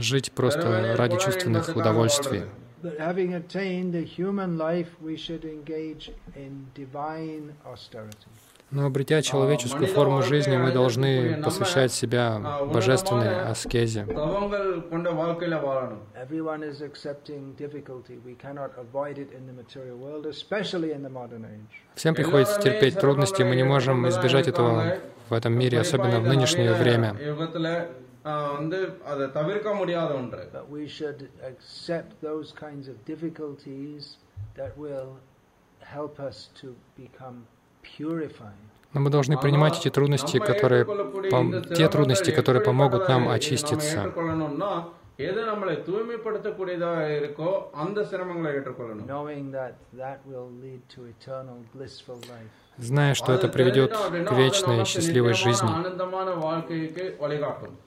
Жить 0.00 0.32
просто 0.32 0.96
ради 0.96 1.16
чувственных 1.18 1.76
удовольствий. 1.76 2.42
Having 2.98 3.34
attained 3.34 3.92
the 3.94 4.04
human 4.04 4.58
life, 4.58 4.88
we 5.00 5.16
should 5.16 5.44
engage 5.44 6.10
in 6.36 6.66
divine 6.74 7.54
austerity. 7.64 8.28
Но 8.73 8.85
обретя 8.85 9.21
человеческую 9.21 9.87
форму 9.87 10.21
жизни, 10.21 10.55
мы 10.55 10.71
должны 10.71 11.41
посвящать 11.43 11.91
себя 11.91 12.25
божественной 12.75 13.31
аскезе. 13.51 14.03
தவங்கள் 14.05 14.67
கொண்ட 14.91 15.07
வாழ்க்கையில 15.21 15.55
வாழணும் 15.67 16.03
Everyone 16.25 16.61
is 16.71 16.77
accepting 16.89 17.41
difficulty. 17.63 18.15
We 18.29 18.35
cannot 18.43 18.71
avoid 18.85 19.17
it 19.23 19.29
in 19.37 19.43
the 19.49 19.55
material 19.61 19.97
world, 20.05 20.25
especially 20.35 20.91
in 20.97 21.01
the 21.07 21.13
modern 21.19 21.43
age. 21.55 21.73
Всем 21.95 22.15
приходится 22.15 22.61
терпеть 22.61 22.97
трудности, 23.03 23.41
мы 23.43 23.55
не 23.61 23.63
можем 23.75 24.07
избежать 24.11 24.47
этого 24.47 24.71
в 25.29 25.33
этом 25.33 25.53
мире, 25.61 25.77
особенно 25.85 26.19
в 26.21 26.27
нынешнее 26.33 26.73
время. 26.83 27.09
யுகத்துல 27.31 27.67
ஆ, 28.23 28.31
வந்து 28.57 28.79
அதை 29.11 29.25
தவிர்க்க 29.37 29.73
முடியாத 29.73 30.09
ஒன்று 30.21 30.41
But 30.57 30.67
we 30.77 30.83
should 30.97 31.21
accept 31.51 32.11
those 32.29 32.49
kinds 32.65 32.87
of 32.91 32.97
difficulties 33.11 34.03
that 34.59 34.71
will 34.85 35.09
help 35.95 36.15
us 36.29 36.37
to 36.61 36.67
become 37.03 37.37
purified. 37.39 37.54
Но 38.93 38.99
мы 38.99 39.09
должны 39.09 39.37
принимать 39.37 39.77
эти 39.79 39.89
трудности, 39.89 40.37
которые, 40.39 40.83
пом- 41.33 41.75
те 41.75 41.87
трудности, 41.87 42.31
которые 42.31 42.63
помогут 42.63 43.07
нам 43.07 43.29
очиститься. 43.29 43.97
ஏற்றுக்கொள்ளணும்னா 43.99 44.71
எது 45.27 45.41
நம்மளை 45.49 45.73
தூய்மைப்படுத்தக்கூடியதா 45.87 46.91
இருக்கோ 47.19 47.49
அந்த 47.83 47.99
சிரமங்களை 48.11 48.51
ஏற்றுக்கொள்ளணும் 48.57 49.07
knowing 49.11 49.45
that 49.57 49.73
that 50.01 50.19
will 50.31 50.49
lead 50.63 50.81
to 50.95 50.99
eternal 51.15 51.57
blissful 51.75 52.19
life. 52.33 52.51
Зная, 52.89 53.13
что 53.13 53.29
это 53.37 53.47
приведет 53.47 53.91
к 54.29 54.31
вечной 54.41 54.79
счастливой 54.85 55.33
жизни. 55.45 55.71
ஆனந்தமான 55.79 56.29
வாழ்க்கைக்கு 56.45 57.05
வழிகாட்டும் 57.23 57.77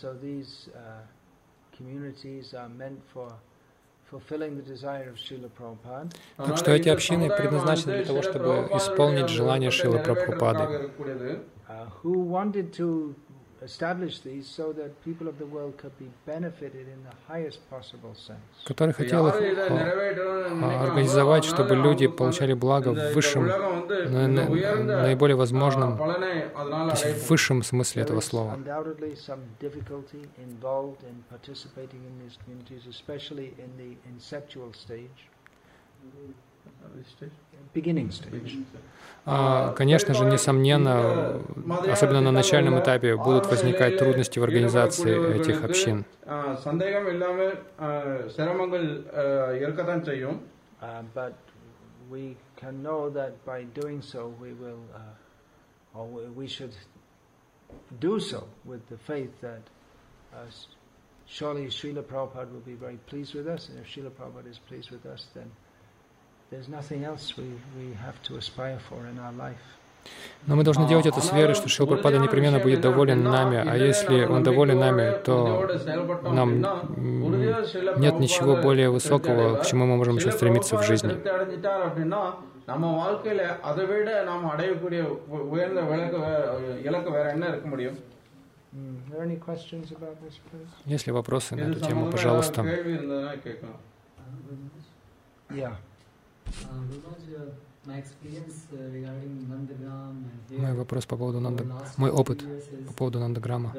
So 0.00 0.08
these 0.26 0.52
uh, 0.74 1.02
communities 1.76 2.46
are 2.62 2.70
meant 2.82 3.00
for 3.14 3.28
так 6.37 6.57
что 6.57 6.71
эти 6.71 6.89
общины 6.89 7.29
предназначены 7.29 7.97
для 7.97 8.05
того, 8.05 8.21
чтобы 8.21 8.69
исполнить 8.75 9.29
желание 9.29 9.71
Шрилы 9.71 9.99
Прабхупады. 9.99 10.89
Who 13.61 13.65
wanted 13.65 13.65
to 13.65 13.65
establish 13.65 14.19
these 14.23 14.47
so 14.47 14.73
that 14.73 14.91
people 15.03 15.27
of 15.27 15.37
the 15.37 15.45
world 15.45 15.73
could 15.77 15.91
be 15.99 16.09
benefited 16.25 16.87
in 16.87 17.03
the 17.03 17.15
highest 17.27 17.59
possible 17.69 18.13
sense. 18.15 18.39
который 18.65 18.93
хотел 18.93 19.27
их 19.27 19.35
организовать, 20.83 21.43
чтобы 21.45 21.75
люди 21.75 22.07
получали 22.07 22.53
благо 22.53 22.89
в 22.93 23.13
высшем, 23.13 23.45
на- 24.09 24.27
на- 24.27 25.01
наиболее 25.03 25.35
возможном, 25.35 25.97
то 25.97 27.07
есть 27.07 27.25
в 27.25 27.29
высшем 27.29 27.63
смысле 27.63 28.01
этого 28.03 28.21
слова. 28.21 28.57
Конечно 39.75 40.13
же, 40.13 40.25
несомненно, 40.25 41.41
особенно 41.91 42.21
на 42.21 42.31
начальном 42.31 42.79
этапе 42.79 43.15
будут 43.15 43.45
возникать 43.45 43.97
трудности 43.97 44.39
в 44.39 44.43
организации 44.43 45.39
этих 45.39 45.63
общин. 45.63 46.05
do 57.99 58.19
so 58.19 58.47
with 58.65 58.87
the 58.89 58.97
faith 58.97 59.31
that 59.41 59.61
uh, 60.33 60.39
surely 61.25 61.67
Srila 61.67 62.03
Prabhupada 62.03 62.51
will 62.51 62.59
be 62.59 62.73
very 62.73 62.97
pleased 63.07 63.33
with 63.33 63.47
us, 63.47 63.69
and 63.69 63.79
if 63.79 63.87
Srila 63.87 64.11
Prabhupada 64.11 64.49
is 64.49 64.59
pleased 64.59 64.91
with 64.91 65.05
us, 65.05 65.27
then 65.33 65.51
Но 70.46 70.54
мы 70.54 70.62
должны 70.62 70.86
делать 70.86 71.06
это 71.06 71.20
с 71.20 71.32
верой, 71.32 71.54
что 71.54 71.68
Шил 71.68 71.86
Прабхупада 71.88 72.18
непременно 72.18 72.60
будет 72.60 72.80
доволен 72.80 73.24
нами, 73.24 73.58
а 73.58 73.74
если 73.76 74.24
он 74.24 74.42
доволен 74.44 74.78
нами, 74.78 75.06
то 75.24 75.36
нам 76.22 76.48
м, 76.64 77.40
нет 78.00 78.20
ничего 78.20 78.56
более 78.56 78.90
высокого, 78.90 79.56
к 79.56 79.66
чему 79.66 79.86
мы 79.86 79.96
можем 79.96 80.16
еще 80.16 80.30
стремиться 80.30 80.76
в 80.76 80.84
жизни. 80.84 81.08
திருப்தி 81.08 81.30
அடைஞ்சிட்டார் 81.30 81.82
அப்படின்னா 81.86 82.20
நம்ம 82.66 82.84
வாழ்க்கையில 82.96 83.42
அதை 83.62 83.84
விட 83.86 84.22
நாம் 84.24 84.46
அடையக்கூடிய 84.52 85.00
உ- 85.28 85.46
உயர்ந்த 85.52 85.80
விளக்கு 85.82 86.18
வே- 86.18 86.46
இலக்கு 86.84 87.10
வேற 87.10 87.26
என்ன 87.30 87.46
இருக்க 87.48 87.68
முடியும் 87.68 87.98
Mm. 88.72 88.94
Are 89.00 89.10
there 89.10 89.22
any 89.22 89.36
questions 89.40 89.86
about 89.90 90.16
this, 90.22 90.34
please? 90.46 90.72
Есть 90.86 91.06
ли 91.06 91.12
вопросы 91.12 91.50
на 91.50 91.60
இது 91.60 91.70
эту 91.70 91.80
тему, 91.80 92.00
சம்பந்தமா 92.00 92.10
пожалуйста? 92.10 92.58
ஏதாவது 92.60 92.74
கேள்வி 92.74 92.92
இருந்ததுன்னா 92.96 93.40
கேட்கலாம் 93.40 93.78
Yeah. 95.50 95.74
Мой 100.49 100.73
here 100.73 100.75
вопрос 100.75 101.05
по 101.05 101.17
поводу 101.17 101.39
Нанда, 101.39 101.65
мой 101.97 102.11
опыт 102.11 102.43
по 102.87 102.93
поводу 102.93 103.19
Нандаграма. 103.19 103.73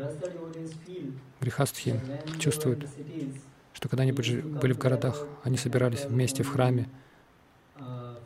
Грехастхи 1.40 2.00
чувствуют, 2.38 2.88
что 3.72 3.88
когда 3.88 4.02
они 4.02 4.12
были 4.12 4.72
в 4.72 4.78
городах, 4.78 5.26
они 5.44 5.56
собирались 5.56 6.04
вместе 6.04 6.42
в 6.42 6.48
храме, 6.50 6.88
uh, 7.76 8.16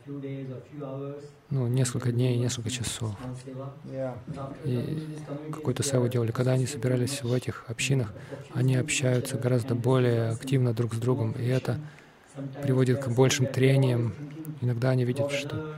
ну, 1.49 1.67
несколько 1.67 2.11
дней, 2.11 2.37
несколько 2.37 2.69
часов. 2.69 3.15
И 4.65 5.07
какую-то 5.51 5.83
севу 5.83 6.07
делали. 6.07 6.31
Когда 6.31 6.53
они 6.53 6.65
собирались 6.65 7.21
в 7.23 7.31
этих 7.31 7.65
общинах, 7.67 8.11
uh, 8.11 8.51
они 8.53 8.75
общаются 8.75 9.37
each 9.37 9.41
гораздо 9.41 9.75
более 9.75 10.29
активно 10.29 10.73
друг 10.73 10.93
с 10.93 10.97
другом, 10.97 11.33
и 11.33 11.45
это 11.45 11.79
приводит 12.61 13.03
к 13.03 13.07
большим 13.09 13.47
трениям. 13.47 14.13
Иногда 14.61 14.91
они 14.91 15.05
видят, 15.05 15.31
что... 15.31 15.75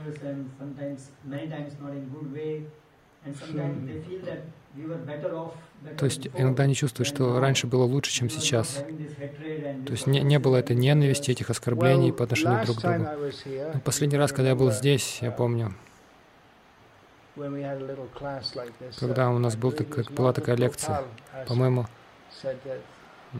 То 5.96 6.04
есть 6.06 6.28
иногда 6.36 6.64
они 6.64 6.74
чувствуют, 6.74 7.08
что 7.08 7.40
раньше 7.40 7.66
было 7.66 7.84
лучше, 7.84 8.12
чем 8.12 8.30
сейчас. 8.30 8.84
То 9.86 9.92
есть 9.92 10.06
не, 10.06 10.20
не 10.20 10.38
было 10.38 10.56
этой 10.56 10.76
ненависти, 10.76 11.30
этих 11.30 11.50
оскорблений 11.50 12.12
по 12.12 12.24
отношению 12.24 12.64
друг 12.64 12.78
к 12.78 12.80
другу. 12.80 13.06
Ну, 13.74 13.80
Последний 13.80 14.18
раз, 14.18 14.32
когда 14.32 14.50
я 14.50 14.54
был 14.54 14.70
здесь, 14.70 15.18
я 15.20 15.28
uh, 15.28 15.36
помню, 15.36 15.74
когда 18.98 19.24
uh, 19.24 19.34
у 19.34 19.38
нас 19.38 19.56
был 19.56 19.72
так- 19.72 20.12
была 20.12 20.32
такая 20.32 20.56
лекция, 20.56 21.02
по-моему, 21.48 21.86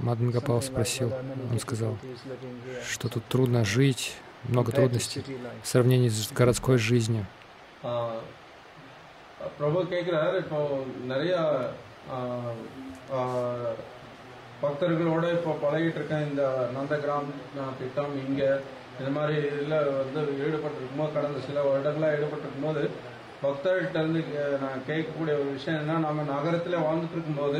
Мадан 0.02 0.30
Гапал 0.30 0.56
something 0.56 0.62
like 0.62 0.72
спросил, 0.72 1.08
there 1.08 1.20
are 1.20 1.24
many 1.26 1.52
он 1.52 1.60
сказал, 1.60 1.92
difficulties 1.94 2.24
living 2.26 2.56
here 2.66 2.84
что 2.86 3.08
тут 3.10 3.24
трудно 3.26 3.64
жить, 3.66 4.04
много 4.46 4.66
compared 4.66 4.74
to 4.74 4.82
трудностей 4.82 5.20
city 5.22 5.38
life. 5.40 5.62
в 5.64 5.68
сравнении 5.68 6.10
с 6.10 6.32
городской 6.34 6.78
жизнью. 6.80 7.24
ஆஹ், 7.86 8.22
பிரபு 9.58 9.80
கேட்குறாரு 9.90 10.38
இப்போ 10.40 10.60
நிறைய 11.06 11.34
ஆஹ், 12.12 12.58
ஆஹ், 13.14 13.76
பக்தர்களோட 14.62 15.26
இப்போ 15.34 15.52
பழகிட்டு 15.62 15.96
இருக்கேன் 15.96 16.28
இந்த 16.28 16.44
நந்தகிராம் 16.76 17.30
ஆஹ், 17.60 17.74
திட்டம் 17.80 18.14
இங்க 18.26 18.42
இந்த 19.00 19.10
மாதிரி 19.12 19.36
இதில் 19.50 19.74
வந்து 19.96 20.20
ஈடுபட்டிருக்கும் 20.44 21.00
போது 21.00 21.14
கடந்த 21.14 21.40
சில 21.42 21.62
வருடங்களாக 21.64 22.18
ஈடுபட்டிருக்கும் 22.18 22.68
போது 22.68 22.84
பக்தர்கிட்ட 23.42 23.98
இருந்து 24.00 24.22
கே- 24.26 24.60
நான் 24.62 24.86
கேட்கக்கூடிய 24.88 25.34
ஒரு 25.36 25.50
விஷயம் 25.52 25.82
என்ன 25.82 25.98
நம்ம 26.00 26.24
நகரத்தில் 26.30 26.84
வாழ்ந்துட்டு 26.84 27.14
இருக்கும்போது 27.14 27.60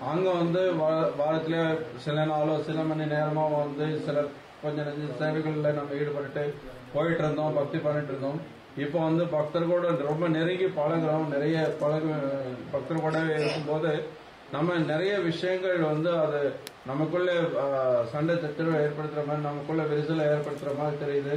அங்கே 0.00 0.32
வந்து 0.32 0.60
வா- 0.74 1.16
வாரத்தில் 1.16 1.60
சில 1.96 2.24
நாளோ 2.24 2.62
சில 2.62 2.82
மணி 2.82 3.04
நேரமோ 3.04 3.58
வந்து 3.58 4.00
சில 4.00 4.24
கொஞ்சம் 4.62 4.84
நெஞ்ச 4.84 5.14
சேவைகளில் 5.18 5.74
நம்ம 5.74 5.94
ஈடுபட்டு 5.94 6.54
போயிட்டு 6.92 7.22
இருந்தோம் 7.22 7.54
பக்தி 7.54 7.78
பண்ணிட்டு 7.78 8.08
இருந்தோம் 8.08 8.38
இப்போ 8.76 8.98
வந்து 8.98 9.24
பக்தர்களோட 9.24 10.02
ரொம்ப 10.02 10.28
நெருங்கி 10.28 10.64
பழகிறோம். 10.64 11.28
நிறைய 11.28 11.76
பழகு 11.80 12.12
பக்தர்களோட 12.72 13.16
இருக்கும்போது 13.34 13.92
நம்ம 14.52 14.76
நிறைய 14.92 15.18
விஷயங்கள் 15.18 15.78
வந்து 15.82 16.18
அது 16.18 16.40
நமக்குள்ள 16.86 17.30
சண்டை 18.12 18.34
சச்சரவை 18.34 18.78
ஏற்படுத்துற 18.80 19.26
மாதிரி 19.26 19.48
நமக்குள்ள 19.48 19.82
விரிசலை 19.82 20.24
ஏற்படுத்துற 20.34 20.78
மாதிரி 20.78 20.96
தெரியுது. 21.04 21.34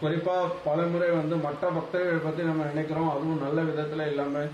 குறிப்பாக 0.00 0.46
பல 0.48 0.76
பலமுறை 0.76 1.10
வந்து 1.10 1.36
மற்ற 1.36 1.68
பக்தர்கள் 1.68 2.24
பத்தி 2.24 2.42
நம்ம 2.42 2.64
நினைக்கிறோம். 2.64 3.10
அதுவும் 3.10 3.42
நல்ல 3.42 3.60
விதத்துல 3.62 4.06
இல்லாம 4.06 4.44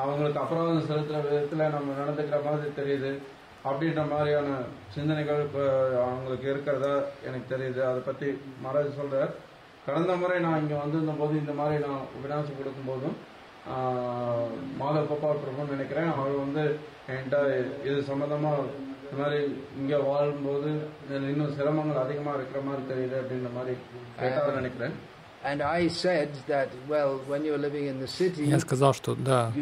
அவங்களுக்கு 0.00 0.42
அபராதம் 0.42 0.88
செலுத்துற 0.90 1.18
விதத்துல 1.26 1.68
நம்ம 1.76 1.96
நடந்துக்கிற 2.00 2.38
மாதிரி 2.46 2.70
தெரியுது. 2.80 3.12
அப்படின்ற 3.68 4.02
மாதிரியான 4.12 4.48
சிந்தனைகள் 4.94 5.44
இப்போ 5.46 5.62
அவங்களுக்கு 6.06 6.46
இருக்கிறதா 6.52 6.94
எனக்கு 7.26 7.46
தெரியுது. 7.54 7.80
அதை 7.90 8.00
பத்தி 8.08 8.26
மகாராஜ் 8.64 8.98
சொல்றார். 9.00 9.30
கடந்த 9.86 10.12
முறை 10.22 10.36
நான் 10.46 10.62
இங்க 10.62 10.74
வந்திருந்த 10.82 11.14
போது 11.20 11.34
இந்த 11.42 11.54
மாதிரி 11.60 11.76
நான் 11.86 12.04
வினாசம் 12.24 12.58
கொடுக்கும் 12.58 12.90
போதும் 12.90 13.16
மாதவ 14.80 15.02
கோபால் 15.10 15.42
பிரபுன்னு 15.42 15.74
நினைக்கிறேன். 15.74 16.10
அவர் 16.16 16.42
வந்து 16.44 16.64
என்கிட்ட 17.12 17.38
இது 17.88 17.98
சம்பந்தமா 18.10 18.52
இந்த 19.02 19.14
மாதிரி 19.20 19.40
இங்க 19.80 19.96
வாழும்போது 20.08 20.70
இன்னும் 21.30 21.56
சிரமங்கள் 21.58 22.04
அதிகமா 22.04 22.32
இருக்கிற 22.38 22.60
மாதிரி 22.68 22.82
தெரியுது 22.92 23.16
அப்படின்ற 23.20 23.50
மாதிரி 23.56 23.74
கேட்டாரு 24.20 24.60
நினைக்கிறேன். 24.60 24.94
Я 28.44 28.58
сказал, 28.60 28.94
что 28.94 29.14
да. 29.14 29.52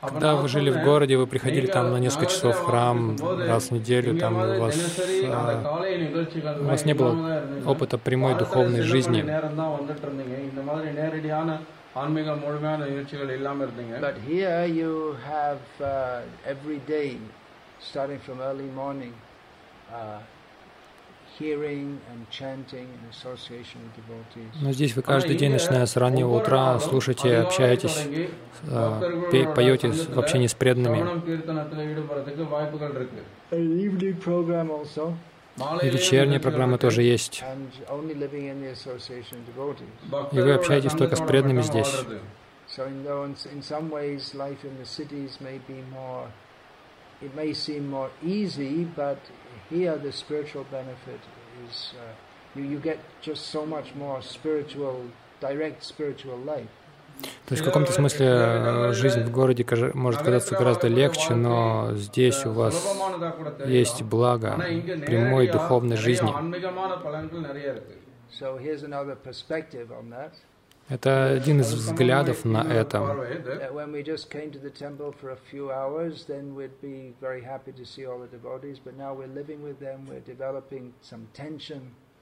Когда 0.00 0.34
вы 0.34 0.48
жили 0.48 0.70
в 0.70 0.82
городе, 0.84 1.16
вы 1.16 1.26
приходили 1.26 1.66
там 1.66 1.92
на 1.92 1.98
несколько 1.98 2.26
часов 2.26 2.56
в 2.56 2.64
храм 2.64 3.16
раз 3.46 3.68
в 3.68 3.70
неделю, 3.72 4.18
там 4.18 4.34
у 4.36 4.58
вас, 4.58 4.74
а, 5.28 5.80
у 6.60 6.64
вас 6.64 6.84
не 6.84 6.94
было 6.94 7.44
опыта 7.66 7.98
прямой 7.98 8.34
духовной 8.38 8.80
жизни 8.82 9.22
மணி 11.95 12.15
நேரம் 12.17 12.35
தான் 12.35 12.35
வந்துட்டு 12.35 12.35
இருந்தீங்க 12.35 12.35
இந்த 12.35 12.35
மாதிரி 12.35 12.35
நேரடியான 12.35 12.35
ஆன்மீக 12.35 12.35
முழுமையான 12.43 12.85
நிகழ்ச்சிகள் 12.85 13.35
இல்லாம 13.37 13.63
இருந்தீங்க 13.63 13.93
But 14.01 14.17
here 14.29 14.61
you 14.81 14.91
have 15.25 15.61
uh, 15.81 16.53
every 16.53 16.79
day, 16.87 17.09
starting 17.89 18.19
from 18.19 18.37
early 18.41 18.69
morning, 18.75 19.13
uh, 19.91 20.19
hearing 21.37 21.87
and 22.09 22.19
chanting 22.31 22.87
in 22.95 23.01
association 23.09 23.79
with 23.83 23.93
devotees. 23.95 24.51
Но 24.63 24.71
здесь 24.71 24.93
вы 24.95 25.01
ஆனா 25.01 25.09
каждый 25.11 25.35
день, 25.35 25.49
இங்க 25.49 25.57
начиная 25.57 25.85
с 25.85 25.95
раннего 25.97 26.29
ஒவ்வொரு 26.29 26.41
утра, 26.41 26.59
நாளும் 26.61 26.85
слушаете, 26.89 27.27
அதிகாலை 27.29 27.43
общаетесь, 27.43 27.97
தொடங்கி 27.97 28.23
а, 28.23 28.83
பக்தர்களோட 28.83 29.31
пе- 29.31 29.49
поете 29.57 29.87
в 29.87 29.93
சங்கத்துல 29.93 30.19
общении 30.21 30.47
с 30.47 30.57
преданными. 30.61 30.99
சிரவணம் 30.99 31.23
கீர்த்தனத்துல 31.27 31.87
ஈடுபடுறதுக்கு 31.91 32.43
வாய்ப்புகள் 32.49 32.95
இருக்கு 32.99 33.21
An 33.51 33.65
evening 33.85 34.15
program 34.27 34.69
also, 34.77 35.05
И 35.82 35.90
вечерняя 35.90 36.40
программа 36.40 36.78
тоже 36.78 37.02
есть. 37.02 37.42
И 40.32 40.40
вы 40.40 40.52
общаетесь 40.52 40.92
только 40.92 41.16
с 41.16 41.20
преданными 41.20 41.62
здесь. 41.62 41.94
It 47.22 47.34
may 47.34 47.52
seem 47.52 47.90
more 47.90 48.10
easy, 48.22 48.88
but 48.96 49.18
here 49.68 49.98
the 49.98 50.10
spiritual 50.10 50.64
benefit 50.70 51.20
is 51.68 51.92
uh, 51.94 52.14
you, 52.54 52.64
you 52.64 52.78
get 52.78 52.98
just 53.20 53.48
so 53.48 53.66
much 53.66 53.94
more 53.94 54.22
spiritual, 54.22 55.04
direct 55.38 55.84
spiritual 55.84 56.38
life. 56.38 56.68
То 57.46 57.54
есть 57.54 57.62
в 57.62 57.64
каком-то 57.64 57.92
смысле 57.92 58.26
э, 58.28 58.92
жизнь 58.92 59.22
в 59.22 59.30
городе 59.30 59.66
может 59.94 60.22
казаться 60.22 60.54
гораздо 60.54 60.88
легче, 60.88 61.34
но 61.34 61.90
здесь 61.94 62.46
у 62.46 62.52
вас 62.52 62.96
есть 63.66 64.02
благо 64.02 64.56
прямой 65.06 65.48
духовной 65.48 65.96
жизни. 65.96 66.32
Это 70.88 71.26
один 71.26 71.60
из 71.60 71.72
взглядов 71.72 72.44
на 72.44 72.62
это. 72.62 72.98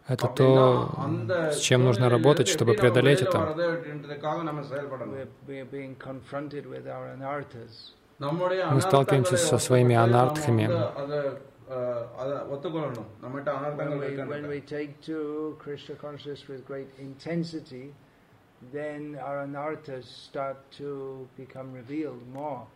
это 0.08 0.28
то, 0.28 0.90
с 1.52 1.60
чем 1.60 1.84
нужно 1.86 2.10
работать, 2.10 2.48
чтобы 2.48 2.74
преодолеть 2.74 3.22
это. 3.22 3.40
Мы 8.20 8.82
сталкиваемся 8.82 9.38
со 9.38 9.58
своими 9.58 9.96
анартхами. 9.96 10.70
Then 18.72 19.18
our 19.20 19.40
anarthas 19.42 20.06
start 20.06 20.58
to 20.78 21.28
become 21.36 21.74
revealed 21.74 22.22
more. 22.32 22.68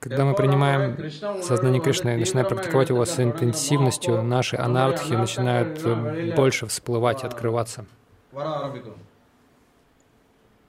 Когда 0.00 0.24
мы 0.24 0.34
принимаем 0.34 1.10
сознание 1.42 1.80
Кришны 1.82 2.14
и 2.14 2.16
начинаем 2.18 2.46
практиковать 2.46 2.90
его 2.90 3.04
с 3.04 3.18
интенсивностью, 3.18 4.22
наши 4.22 4.56
анардхи 4.56 5.14
начинают 5.14 5.80
э, 5.84 6.34
больше 6.36 6.66
всплывать, 6.66 7.24
открываться. 7.24 7.84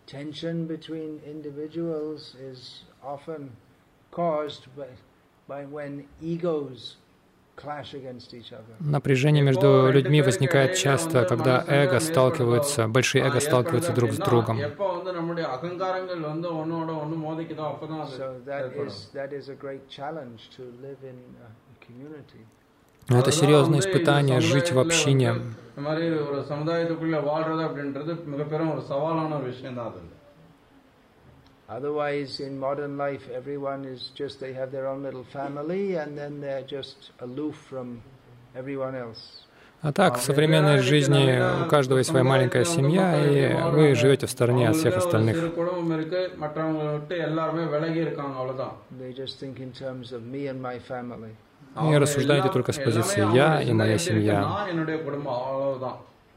Tension 0.07 0.65
Напряжение 8.79 9.43
между 9.43 9.89
людьми 9.91 10.21
возникает 10.21 10.75
часто, 10.75 11.25
когда 11.25 11.63
эго 11.67 11.99
сталкиваются, 11.99 12.87
большие 12.87 13.23
эго 13.25 13.39
сталкиваются 13.39 13.93
друг 13.93 14.11
с 14.11 14.17
другом. 14.17 14.59
Это 23.09 23.31
серьезное 23.31 23.79
испытание 23.79 24.39
жить 24.39 24.71
в 24.71 24.79
общине. 24.79 25.33
Otherwise, 31.69 32.39
in 32.39 32.57
modern 32.57 32.97
life, 32.97 33.29
everyone 33.29 33.85
is 33.85 34.11
just, 34.15 34.39
they 34.39 34.53
have 34.53 34.71
their 34.71 34.87
own 34.87 35.03
little 35.03 35.23
family, 35.25 35.97
and 35.97 36.17
then 36.17 36.41
they're 36.41 36.63
just 36.63 37.11
aloof 37.19 37.55
from 37.69 38.01
everyone 38.55 38.95
else. 38.95 39.45
А 39.81 39.93
так, 39.93 40.17
в 40.17 40.21
современной 40.21 40.79
жизни 40.79 41.39
у 41.63 41.69
каждого 41.69 41.99
есть 41.99 42.09
своя 42.09 42.25
маленькая 42.25 42.65
семья, 42.65 43.15
и 43.23 43.53
вы 43.71 43.95
живете 43.95 44.25
в 44.25 44.31
стороне 44.31 44.67
от 44.67 44.75
всех 44.75 44.97
остальных. 44.97 45.37
И 51.81 51.97
рассуждаете 51.97 52.49
только 52.49 52.73
с 52.73 52.77
позиции 52.77 53.35
«я 53.35 53.61
и 53.61 53.71
моя 53.71 53.97
семья». 53.99 54.67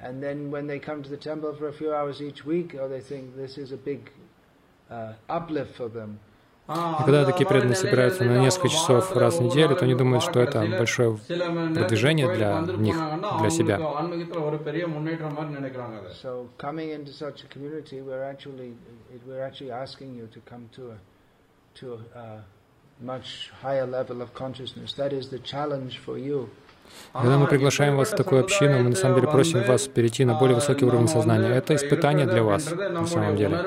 And 0.05 0.21
then 0.21 0.51
when 0.51 0.67
they 0.67 0.81
come 0.81 1.01
to 1.05 1.09
the 1.09 1.17
temple 1.17 1.55
for 1.55 1.69
a 1.69 1.73
few 1.73 1.95
hours 1.95 2.21
each 2.21 2.45
week, 2.45 2.75
oh, 2.75 2.89
they 2.89 3.01
think 3.01 3.37
this 3.37 3.57
is 3.57 3.71
a 3.71 3.77
big 3.77 4.11
и 6.69 7.03
когда 7.05 7.25
такие 7.25 7.47
преданные 7.47 7.75
собираются 7.75 8.25
на 8.25 8.39
несколько 8.39 8.69
часов 8.69 9.15
раз 9.17 9.39
в 9.39 9.43
неделю, 9.43 9.75
то 9.75 9.85
они 9.85 9.95
думают, 9.95 10.23
что 10.23 10.41
это 10.41 10.61
большое 10.61 11.17
продвижение 11.17 12.33
для 12.33 12.61
них, 12.61 12.97
для 13.41 13.51
себя. 13.51 13.79
To 21.81 21.99
a 22.15 22.45
much 23.01 23.51
higher 23.63 23.87
level 23.87 24.21
of 24.21 24.35
consciousness. 24.35 24.93
That 24.93 25.15
is 25.15 25.31
the 25.31 25.39
challenge 25.39 25.99
for 26.05 26.19
you. 26.19 26.51
Когда 27.13 27.37
мы 27.37 27.47
приглашаем 27.47 27.97
вас 27.97 28.13
в 28.13 28.17
такую 28.17 28.41
общину, 28.41 28.79
мы 28.79 28.91
на 28.91 28.97
самом 28.97 29.17
деле 29.17 29.29
просим 29.29 29.63
вас 29.65 29.87
перейти 29.87 30.25
на 30.25 30.35
более 30.35 30.55
высокий 30.55 30.85
уровень 30.85 31.09
сознания. 31.09 31.49
Это 31.49 31.75
испытание 31.75 32.27
для 32.27 32.43
вас, 32.43 32.71
на 32.71 33.07
самом 33.07 33.37
деле. 33.37 33.59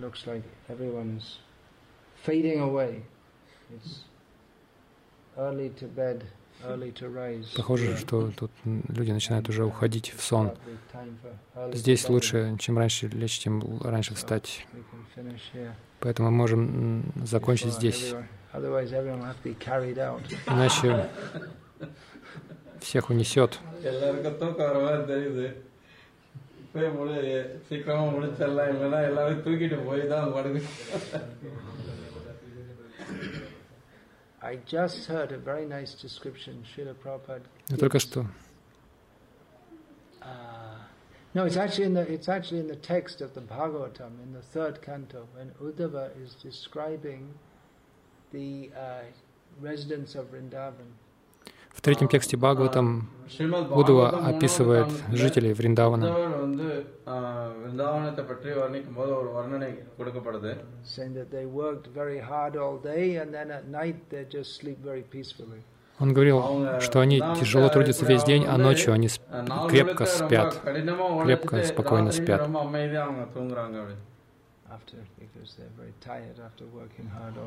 Looks 0.00 0.26
like 0.26 0.42
everyone's 0.68 1.38
fading 2.24 2.60
away. 2.60 3.02
It's 3.74 4.00
early 5.38 5.70
to 5.78 5.86
bed. 5.86 6.24
Похоже, 7.55 7.95
что 7.97 8.31
тут 8.35 8.51
м, 8.65 8.83
люди 8.89 9.11
начинают 9.11 9.47
уже 9.49 9.63
уходить 9.63 10.13
в 10.15 10.21
сон. 10.21 10.47
Probably 10.47 10.77
time 10.93 11.15
for 11.23 11.31
early 11.55 11.71
to 11.71 11.77
Здесь 11.77 12.05
bed. 12.05 12.11
лучше, 12.11 12.55
чем 12.59 12.77
раньше 12.77 13.07
лечь, 13.07 13.39
чем 13.39 13.61
л- 13.61 13.79
раньше 13.83 14.13
встать. 14.15 14.65
We 14.73 14.83
can 14.91 15.01
finish 15.15 15.41
here. 15.53 15.71
Поэтому 16.01 16.29
мы 16.31 16.37
можем 16.37 16.61
м, 17.15 17.25
закончить 17.25 17.67
before 17.69 17.79
здесь. 17.79 18.01
everyone- 18.13 18.25
Otherwise, 18.57 18.91
everyone 18.91 19.19
will 19.21 19.29
have 19.31 19.41
to 19.43 19.49
be 19.51 19.55
carried 19.67 19.99
out. 19.99 20.21
Иначе 20.47 21.09
всех 22.81 23.09
унесет. 23.09 23.59
எல்லாருக்கும் 23.91 24.37
தூக்கம் 24.41 24.67
வர 24.69 24.77
மாதிரி 24.85 25.03
தெரியுது 25.13 25.47
போய் 26.73 26.89
முடி 26.97 27.13
சீக்கிரமா 27.67 28.01
முடிச்சிடலாம் 28.15 28.71
இல்லைன்னா 28.73 28.99
எல்லாரும் 29.09 29.43
தூக்கிட்டு 29.45 29.77
போய் 29.85 30.01
தான் 30.13 30.33
படுது 30.35 30.59
Я 37.69 37.77
только 37.77 37.99
что 37.99 38.25
Uh, 40.21 40.75
no, 41.33 41.45
it's 41.45 41.55
actually 41.55 41.85
in 41.85 41.93
the 41.93 42.01
it's 42.01 42.27
actually 42.27 42.59
in 42.59 42.67
the 42.67 42.75
text 42.75 43.21
of 43.21 43.33
the 43.33 43.41
Bhagavatam 43.41 44.21
in 44.21 44.33
the 44.33 44.41
third 44.41 44.81
canto 44.81 45.27
when 45.33 45.51
Uddhava 45.61 46.11
is 46.21 46.35
describing 46.43 47.33
the 48.33 48.69
uh, 48.77 49.03
residents 49.61 50.15
of 50.15 50.31
Vrindavan. 50.31 50.91
В 51.74 51.80
третьем 51.82 52.08
тексте 52.08 52.36
Бхагаватам 52.36 53.10
Будува 53.70 54.10
описывает 54.10 54.88
жителей 55.10 55.52
Вриндавана. 55.52 56.14
Он 66.00 66.12
говорил, 66.12 66.80
что 66.80 67.00
они 67.00 67.20
тяжело 67.38 67.68
трудятся 67.68 68.04
весь 68.06 68.24
день, 68.24 68.46
а 68.46 68.56
ночью 68.58 68.92
они 68.92 69.08
крепко 69.68 70.06
спят, 70.06 70.60
крепко, 71.22 71.62
спокойно 71.64 72.12
спят. 72.12 72.48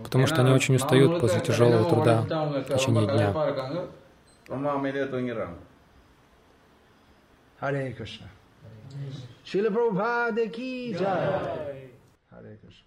Потому 0.04 0.28
что 0.28 0.42
они 0.42 0.52
очень 0.52 0.76
устают 0.76 1.20
после 1.20 1.42
тяжелого 1.42 1.90
труда 1.90 2.22
в 2.22 2.78
течение 2.78 3.06
дня. 3.06 3.34
களைப்பா 4.47 4.49
இருக்காங்க 4.49 4.55
ரொம்ப 4.55 4.71
அமைதியா 4.71 5.05
தூங்கிடுறாங்க 5.05 5.59
Hare 7.63 7.93
Krishna. 7.97 8.29
Srila 9.45 9.71
Prabhupada 9.71 10.45
ki 10.53 10.71
jai. 10.95 11.21
Hare 12.33 12.57
Krishna. 12.63 12.86